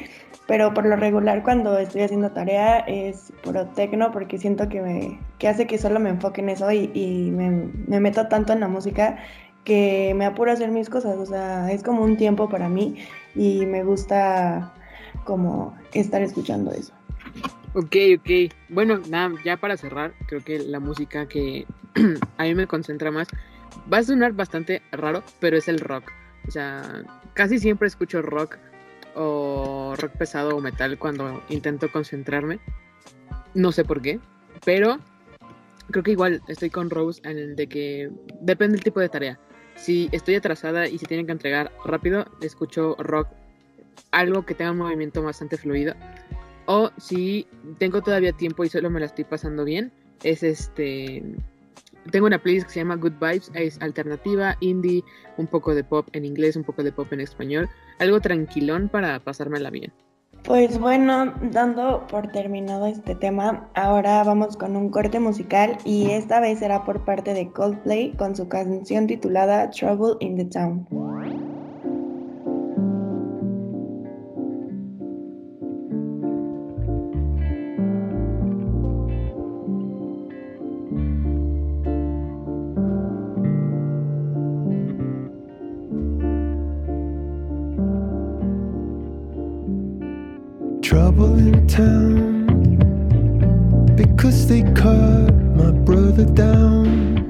Pero 0.47 0.73
por 0.73 0.85
lo 0.85 0.95
regular 0.95 1.41
cuando 1.43 1.77
estoy 1.77 2.01
haciendo 2.01 2.31
tarea 2.31 2.79
es 2.79 3.31
puro 3.43 3.65
tecno 3.67 4.11
porque 4.11 4.37
siento 4.37 4.67
que, 4.67 4.81
me, 4.81 5.19
que 5.39 5.47
hace 5.47 5.67
que 5.67 5.77
solo 5.77 5.99
me 5.99 6.09
enfoque 6.09 6.41
en 6.41 6.49
eso 6.49 6.69
y, 6.71 6.91
y 6.93 7.31
me, 7.31 7.69
me 7.87 7.99
meto 7.99 8.27
tanto 8.27 8.51
en 8.51 8.59
la 8.59 8.67
música 8.67 9.17
que 9.63 10.13
me 10.15 10.25
apuro 10.25 10.51
a 10.51 10.55
hacer 10.55 10.69
mis 10.71 10.89
cosas, 10.89 11.17
o 11.17 11.25
sea, 11.25 11.71
es 11.71 11.83
como 11.83 12.03
un 12.03 12.17
tiempo 12.17 12.49
para 12.49 12.67
mí 12.67 12.97
y 13.35 13.65
me 13.65 13.83
gusta 13.83 14.73
como 15.23 15.77
estar 15.93 16.21
escuchando 16.21 16.71
eso. 16.71 16.93
Ok, 17.73 17.95
ok. 18.19 18.53
Bueno, 18.69 18.99
nada, 19.09 19.33
ya 19.43 19.57
para 19.57 19.77
cerrar, 19.77 20.13
creo 20.27 20.43
que 20.43 20.59
la 20.59 20.79
música 20.79 21.27
que 21.27 21.65
a 22.37 22.43
mí 22.43 22.53
me 22.53 22.67
concentra 22.67 23.09
más 23.11 23.27
va 23.91 23.99
a 23.99 24.03
sonar 24.03 24.33
bastante 24.33 24.81
raro, 24.91 25.23
pero 25.39 25.57
es 25.57 25.67
el 25.67 25.79
rock. 25.79 26.11
O 26.47 26.51
sea, 26.51 26.83
casi 27.33 27.57
siempre 27.57 27.87
escucho 27.87 28.21
rock 28.21 28.57
o 29.15 29.95
rock 29.97 30.13
pesado 30.13 30.55
o 30.55 30.61
metal 30.61 30.97
cuando 30.97 31.43
intento 31.49 31.91
concentrarme. 31.91 32.59
No 33.53 33.71
sé 33.71 33.85
por 33.85 34.01
qué, 34.01 34.19
pero 34.65 34.99
creo 35.91 36.03
que 36.03 36.11
igual 36.11 36.41
estoy 36.47 36.69
con 36.69 36.89
Rose 36.89 37.21
en 37.23 37.37
el 37.37 37.55
de 37.55 37.67
que 37.67 38.09
depende 38.41 38.75
del 38.75 38.83
tipo 38.83 38.99
de 38.99 39.09
tarea. 39.09 39.39
Si 39.75 40.09
estoy 40.11 40.35
atrasada 40.35 40.87
y 40.87 40.97
si 40.97 41.05
tienen 41.05 41.25
que 41.25 41.31
entregar 41.31 41.71
rápido, 41.85 42.25
escucho 42.41 42.95
rock 42.99 43.27
algo 44.11 44.45
que 44.45 44.55
tenga 44.55 44.71
un 44.71 44.77
movimiento 44.77 45.21
bastante 45.21 45.57
fluido. 45.57 45.93
O 46.65 46.91
si 46.97 47.47
tengo 47.77 48.01
todavía 48.01 48.31
tiempo 48.31 48.63
y 48.63 48.69
solo 48.69 48.89
me 48.89 48.99
la 48.99 49.07
estoy 49.07 49.25
pasando 49.25 49.65
bien, 49.65 49.91
es 50.23 50.43
este. 50.43 51.23
Tengo 52.11 52.27
una 52.27 52.41
playlist 52.41 52.67
que 52.67 52.73
se 52.73 52.79
llama 52.79 52.95
Good 52.95 53.13
Vibes, 53.13 53.51
es 53.53 53.81
alternativa, 53.81 54.57
indie, 54.59 55.03
un 55.37 55.47
poco 55.47 55.73
de 55.73 55.83
pop 55.83 56.07
en 56.13 56.25
inglés, 56.25 56.55
un 56.55 56.63
poco 56.63 56.83
de 56.83 56.91
pop 56.91 57.11
en 57.13 57.21
español, 57.21 57.69
algo 57.99 58.19
tranquilón 58.19 58.89
para 58.89 59.19
pasármela 59.19 59.69
bien. 59.69 59.91
Pues 60.43 60.77
bueno, 60.77 61.33
dando 61.41 62.05
por 62.07 62.27
terminado 62.27 62.85
este 62.85 63.15
tema, 63.15 63.69
ahora 63.75 64.21
vamos 64.25 64.57
con 64.57 64.75
un 64.75 64.89
corte 64.89 65.21
musical 65.21 65.77
y 65.85 66.11
esta 66.11 66.41
vez 66.41 66.59
será 66.59 66.83
por 66.83 67.05
parte 67.05 67.33
de 67.33 67.49
Coldplay 67.49 68.11
con 68.17 68.35
su 68.35 68.49
canción 68.49 69.07
titulada 69.07 69.69
Trouble 69.69 70.17
in 70.19 70.35
the 70.35 70.43
Town. 70.43 70.85
Trouble 90.83 91.37
in 91.37 91.65
town 91.65 92.45
because 93.95 94.47
they 94.47 94.63
cut 94.73 95.33
my 95.55 95.71
brother 95.71 96.25
down. 96.25 97.23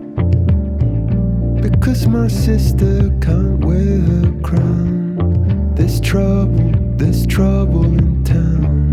Because 1.61 2.07
my 2.07 2.27
sister 2.27 3.11
can't 3.21 3.63
wear 3.63 3.99
her 3.99 4.31
crown. 4.41 5.71
There's 5.75 6.01
trouble, 6.01 6.71
there's 6.97 7.27
trouble 7.27 7.85
in 7.85 8.23
town. 8.23 8.92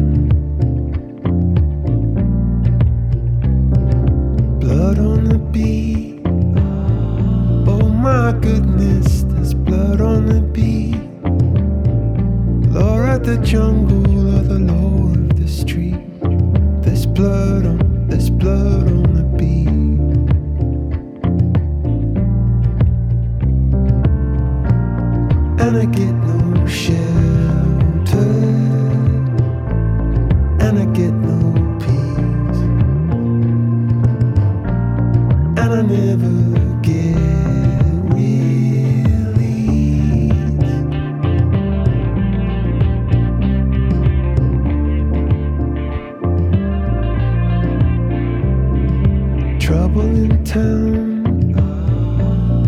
Town 50.51 51.23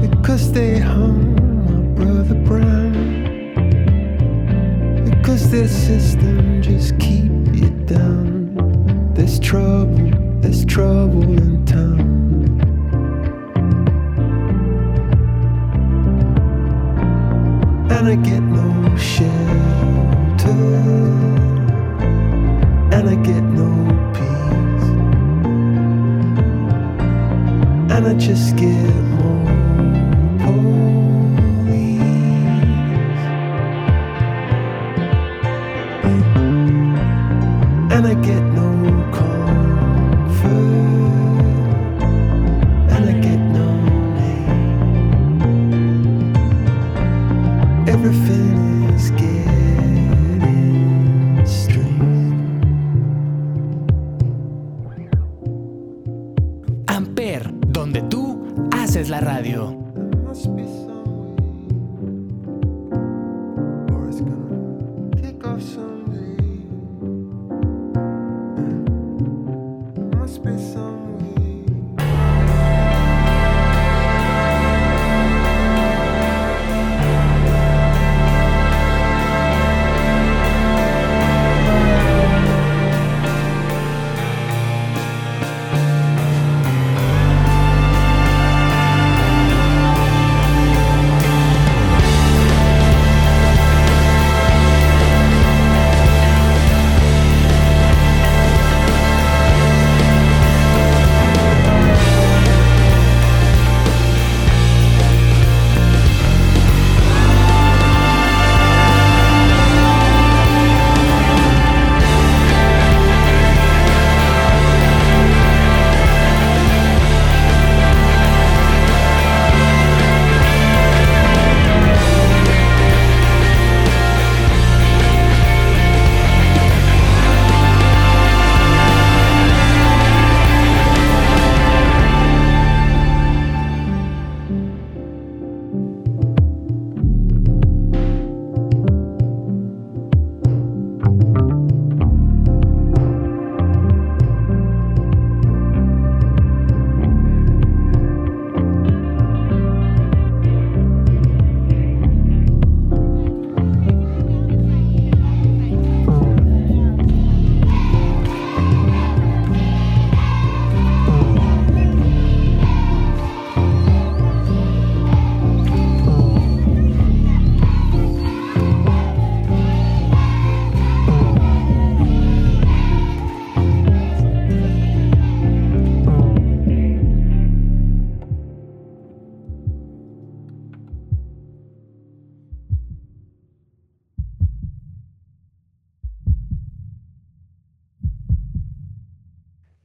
because 0.01 0.53
they 0.53 0.79
hung 0.79 1.35
my 1.66 2.05
brother 2.05 2.37
Brown 2.47 2.92
because 5.05 5.51
their 5.51 5.66
system 5.66 6.62
just 6.62 6.97
keep 7.01 7.33
it 7.61 7.87
down. 7.87 8.55
There's 9.14 9.40
trouble, 9.40 10.12
there's 10.40 10.64
trouble 10.64 11.25
in 11.25 11.66
town. 11.66 11.99
And 17.90 18.07
I 18.07 18.14
get 18.14 18.42
no 18.42 18.71
just 28.35 28.57
give 28.57 28.71
haces 58.92 59.09
la 59.09 59.20
radio. 59.20 59.82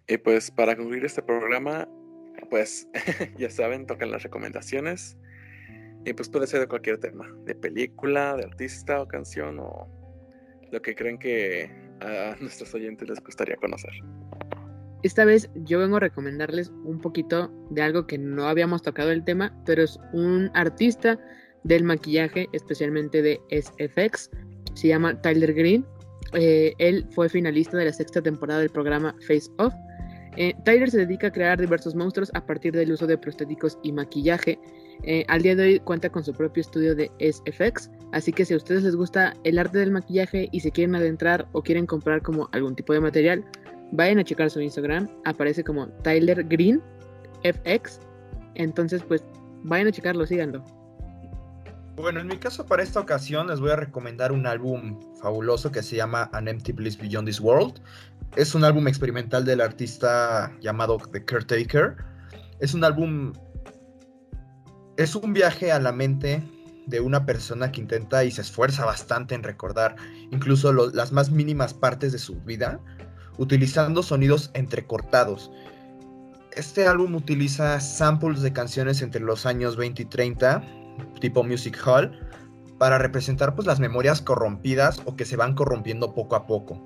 Y 0.07 0.17
pues 0.17 0.51
para 0.51 0.75
concluir 0.75 1.05
este 1.05 1.21
programa, 1.21 1.87
pues 2.49 2.87
ya 3.37 3.49
saben, 3.49 3.85
tocan 3.85 4.11
las 4.11 4.23
recomendaciones. 4.23 5.17
Y 6.05 6.13
pues 6.13 6.29
puede 6.29 6.47
ser 6.47 6.61
de 6.61 6.67
cualquier 6.67 6.99
tema, 6.99 7.27
de 7.43 7.53
película, 7.53 8.35
de 8.37 8.45
artista 8.45 9.01
o 9.01 9.07
canción 9.07 9.59
o 9.59 9.89
lo 10.71 10.81
que 10.81 10.95
creen 10.95 11.17
que 11.17 11.69
a 12.01 12.35
nuestros 12.41 12.73
oyentes 12.73 13.09
les 13.09 13.19
gustaría 13.21 13.55
conocer. 13.57 13.91
Esta 15.03 15.25
vez 15.25 15.49
yo 15.53 15.79
vengo 15.79 15.97
a 15.97 15.99
recomendarles 15.99 16.71
un 16.83 16.99
poquito 16.99 17.51
de 17.69 17.81
algo 17.81 18.07
que 18.07 18.17
no 18.17 18.47
habíamos 18.47 18.81
tocado 18.81 19.11
el 19.11 19.23
tema, 19.23 19.55
pero 19.65 19.83
es 19.83 19.99
un 20.13 20.49
artista 20.53 21.19
del 21.63 21.83
maquillaje, 21.83 22.47
especialmente 22.53 23.21
de 23.21 23.39
SFX. 23.51 24.31
Se 24.73 24.87
llama 24.87 25.21
Tyler 25.21 25.53
Green. 25.53 25.85
Eh, 26.33 26.73
él 26.79 27.05
fue 27.11 27.29
finalista 27.29 27.77
de 27.77 27.85
la 27.85 27.93
sexta 27.93 28.21
temporada 28.21 28.61
del 28.61 28.69
programa 28.69 29.15
Face 29.27 29.49
Off. 29.57 29.73
Eh, 30.37 30.53
Tyler 30.63 30.89
se 30.89 30.99
dedica 30.99 31.27
a 31.27 31.31
crear 31.31 31.59
diversos 31.59 31.95
monstruos 31.95 32.29
a 32.35 32.45
partir 32.45 32.71
del 32.71 32.91
uso 32.91 33.07
de 33.07 33.17
prostéticos 33.17 33.77
y 33.81 33.91
maquillaje. 33.91 34.59
Eh, 35.03 35.25
al 35.27 35.41
día 35.41 35.55
de 35.55 35.63
hoy 35.63 35.79
cuenta 35.79 36.09
con 36.09 36.23
su 36.23 36.33
propio 36.33 36.61
estudio 36.61 36.95
de 36.95 37.11
SFX, 37.19 37.89
así 38.11 38.31
que 38.31 38.45
si 38.45 38.53
a 38.53 38.57
ustedes 38.57 38.83
les 38.83 38.95
gusta 38.95 39.33
el 39.43 39.57
arte 39.57 39.79
del 39.79 39.91
maquillaje 39.91 40.47
y 40.51 40.59
se 40.59 40.71
quieren 40.71 40.95
adentrar 40.95 41.47
o 41.51 41.61
quieren 41.61 41.85
comprar 41.85 42.21
como 42.21 42.49
algún 42.51 42.75
tipo 42.75 42.93
de 42.93 42.99
material, 42.99 43.43
vayan 43.91 44.19
a 44.19 44.23
checar 44.23 44.49
su 44.49 44.61
Instagram, 44.61 45.09
aparece 45.25 45.63
como 45.63 45.87
Tyler 46.03 46.43
Green 46.43 46.81
FX. 47.43 47.99
Entonces, 48.55 49.03
pues 49.03 49.23
vayan 49.63 49.87
a 49.87 49.91
checarlo, 49.91 50.25
síganlo. 50.25 50.63
Bueno, 51.97 52.19
en 52.19 52.27
mi 52.27 52.37
caso 52.37 52.67
para 52.67 52.83
esta 52.83 52.99
ocasión 52.99 53.47
les 53.47 53.59
voy 53.59 53.71
a 53.71 53.75
recomendar 53.75 54.31
un 54.31 54.45
álbum 54.45 54.99
fabuloso 55.19 55.71
que 55.71 55.81
se 55.81 55.95
llama 55.95 56.29
An 56.31 56.47
Empty 56.47 56.71
Bliss 56.71 56.95
Beyond 56.95 57.27
This 57.27 57.39
World. 57.39 57.81
Es 58.35 58.53
un 58.53 58.63
álbum 58.63 58.87
experimental 58.87 59.43
del 59.43 59.61
artista 59.61 60.55
llamado 60.61 60.97
The 61.11 61.25
Caretaker. 61.25 61.97
Es 62.59 62.75
un 62.75 62.83
álbum... 62.83 63.33
Es 64.95 65.15
un 65.15 65.33
viaje 65.33 65.71
a 65.71 65.79
la 65.79 65.91
mente 65.91 66.43
de 66.85 66.99
una 66.99 67.25
persona 67.25 67.71
que 67.71 67.81
intenta 67.81 68.23
y 68.23 68.29
se 68.29 68.41
esfuerza 68.41 68.85
bastante 68.85 69.33
en 69.33 69.41
recordar 69.41 69.95
incluso 70.29 70.71
las 70.71 71.11
más 71.11 71.31
mínimas 71.31 71.73
partes 71.73 72.11
de 72.11 72.19
su 72.19 72.39
vida, 72.41 72.79
utilizando 73.39 74.03
sonidos 74.03 74.51
entrecortados. 74.53 75.51
Este 76.55 76.85
álbum 76.87 77.15
utiliza 77.15 77.79
samples 77.79 78.43
de 78.43 78.53
canciones 78.53 79.01
entre 79.01 79.21
los 79.21 79.47
años 79.47 79.77
20 79.77 80.03
y 80.03 80.05
30, 80.05 80.63
tipo 81.19 81.43
Music 81.43 81.77
Hall, 81.85 82.11
para 82.77 82.97
representar 82.97 83.55
pues 83.55 83.67
las 83.67 83.79
memorias 83.79 84.21
corrompidas 84.21 85.01
o 85.05 85.15
que 85.15 85.25
se 85.25 85.35
van 85.35 85.55
corrompiendo 85.55 86.13
poco 86.13 86.35
a 86.35 86.45
poco. 86.45 86.81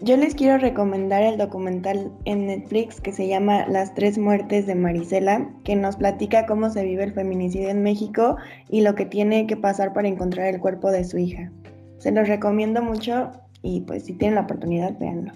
Yo 0.00 0.18
les 0.18 0.34
quiero 0.34 0.58
recomendar 0.58 1.22
el 1.22 1.38
documental 1.38 2.12
en 2.26 2.46
Netflix 2.46 3.00
que 3.00 3.12
se 3.12 3.28
llama 3.28 3.66
Las 3.66 3.94
tres 3.94 4.18
muertes 4.18 4.66
de 4.66 4.74
Marisela, 4.74 5.50
que 5.64 5.74
nos 5.74 5.96
platica 5.96 6.44
cómo 6.44 6.68
se 6.68 6.84
vive 6.84 7.04
el 7.04 7.14
feminicidio 7.14 7.70
en 7.70 7.82
México 7.82 8.36
y 8.68 8.82
lo 8.82 8.94
que 8.94 9.06
tiene 9.06 9.46
que 9.46 9.56
pasar 9.56 9.94
para 9.94 10.08
encontrar 10.08 10.52
el 10.52 10.60
cuerpo 10.60 10.90
de 10.90 11.04
su 11.04 11.16
hija. 11.16 11.50
Se 11.98 12.12
los 12.12 12.28
recomiendo 12.28 12.82
mucho 12.82 13.32
y 13.62 13.80
pues 13.82 14.04
si 14.04 14.12
tienen 14.12 14.34
la 14.34 14.42
oportunidad, 14.42 14.98
véanlo. 14.98 15.32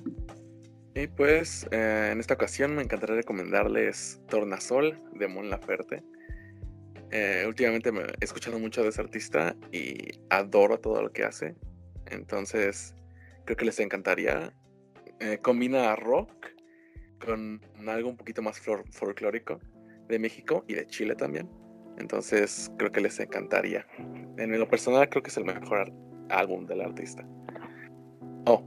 Y 0.95 1.07
pues 1.07 1.67
eh, 1.71 2.11
en 2.13 2.21
esta 2.21 2.35
ocasión 2.35 2.75
me 2.75 2.83
encantaría 2.83 3.17
recomendarles 3.17 4.21
Tornasol 4.29 5.01
de 5.15 5.27
Mon 5.27 5.49
Laferte. 5.49 6.03
Eh, 7.13 7.45
últimamente 7.47 7.91
me 7.91 8.03
he 8.03 8.25
escuchado 8.25 8.59
mucho 8.59 8.83
de 8.83 8.91
ese 8.91 9.01
artista 9.01 9.57
y 9.73 10.21
adoro 10.31 10.79
todo 10.79 11.03
lo 11.03 11.13
que 11.13 11.25
hace. 11.25 11.57
Entonces 12.07 12.95
creo 13.45 13.57
que 13.57 13.65
les 13.65 13.81
encantaría. 13.81 14.53
Eh, 15.19 15.39
combina 15.43 15.95
rock 15.97 16.47
con 17.25 17.61
algo 17.87 18.09
un 18.09 18.17
poquito 18.17 18.43
más 18.43 18.61
folclórico 18.61 19.61
de 20.09 20.19
México 20.19 20.65
y 20.69 20.75
de 20.75 20.87
Chile 20.87 21.15
también. 21.15 21.49
Entonces 21.99 22.71
creo 22.79 22.91
que 22.91 23.01
les 23.01 23.19
encantaría. 23.21 23.87
En 24.39 24.59
lo 24.59 24.69
personal 24.69 25.09
creo 25.09 25.23
que 25.23 25.31
es 25.31 25.37
el 25.37 25.45
mejor 25.45 25.93
álbum 26.31 26.65
del 26.67 26.81
artista. 26.81 27.27
Oh, 28.47 28.65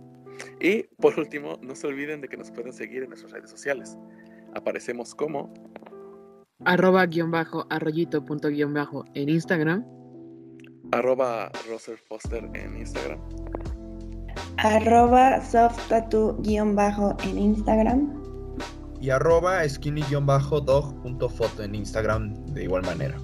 y 0.59 0.83
por 0.83 1.19
último, 1.19 1.57
no 1.61 1.75
se 1.75 1.87
olviden 1.87 2.21
de 2.21 2.27
que 2.27 2.37
nos 2.37 2.51
pueden 2.51 2.73
seguir 2.73 3.03
en 3.03 3.09
nuestras 3.09 3.31
redes 3.31 3.49
sociales. 3.49 3.97
Aparecemos 4.53 5.15
como 5.15 5.53
arroba 6.65 7.05
guion 7.05 7.31
bajo 7.31 7.65
arroyito 7.69 8.23
punto 8.25 8.49
guion 8.49 8.73
bajo 8.73 9.05
en 9.13 9.29
Instagram. 9.29 9.85
Arroba 10.91 11.51
Roser 11.69 11.97
Foster 11.97 12.43
en 12.53 12.77
Instagram. 12.77 13.19
Arroba 14.57 15.41
soft 15.41 15.91
guion 16.39 16.75
bajo 16.75 17.15
en 17.23 17.37
Instagram. 17.37 18.21
Y 19.01 19.09
arroba 19.09 19.67
skinny 19.67 20.01
guion 20.03 20.25
bajo 20.25 20.61
dog 20.61 21.01
punto 21.01 21.27
foto 21.27 21.63
en 21.63 21.75
Instagram 21.75 22.33
de 22.53 22.63
igual 22.63 22.83
manera. 22.83 23.17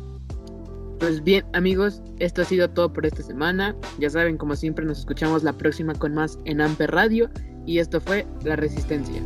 Pues 0.99 1.23
bien, 1.23 1.45
amigos, 1.53 2.01
esto 2.19 2.41
ha 2.41 2.45
sido 2.45 2.69
todo 2.69 2.91
por 2.91 3.05
esta 3.05 3.23
semana. 3.23 3.73
Ya 3.99 4.09
saben, 4.09 4.37
como 4.37 4.55
siempre, 4.57 4.83
nos 4.83 4.99
escuchamos 4.99 5.43
la 5.43 5.53
próxima 5.53 5.93
con 5.93 6.13
más 6.13 6.37
en 6.43 6.59
Amper 6.59 6.91
Radio. 6.91 7.29
Y 7.65 7.79
esto 7.79 8.01
fue 8.01 8.27
La 8.43 8.57
Resistencia. 8.57 9.21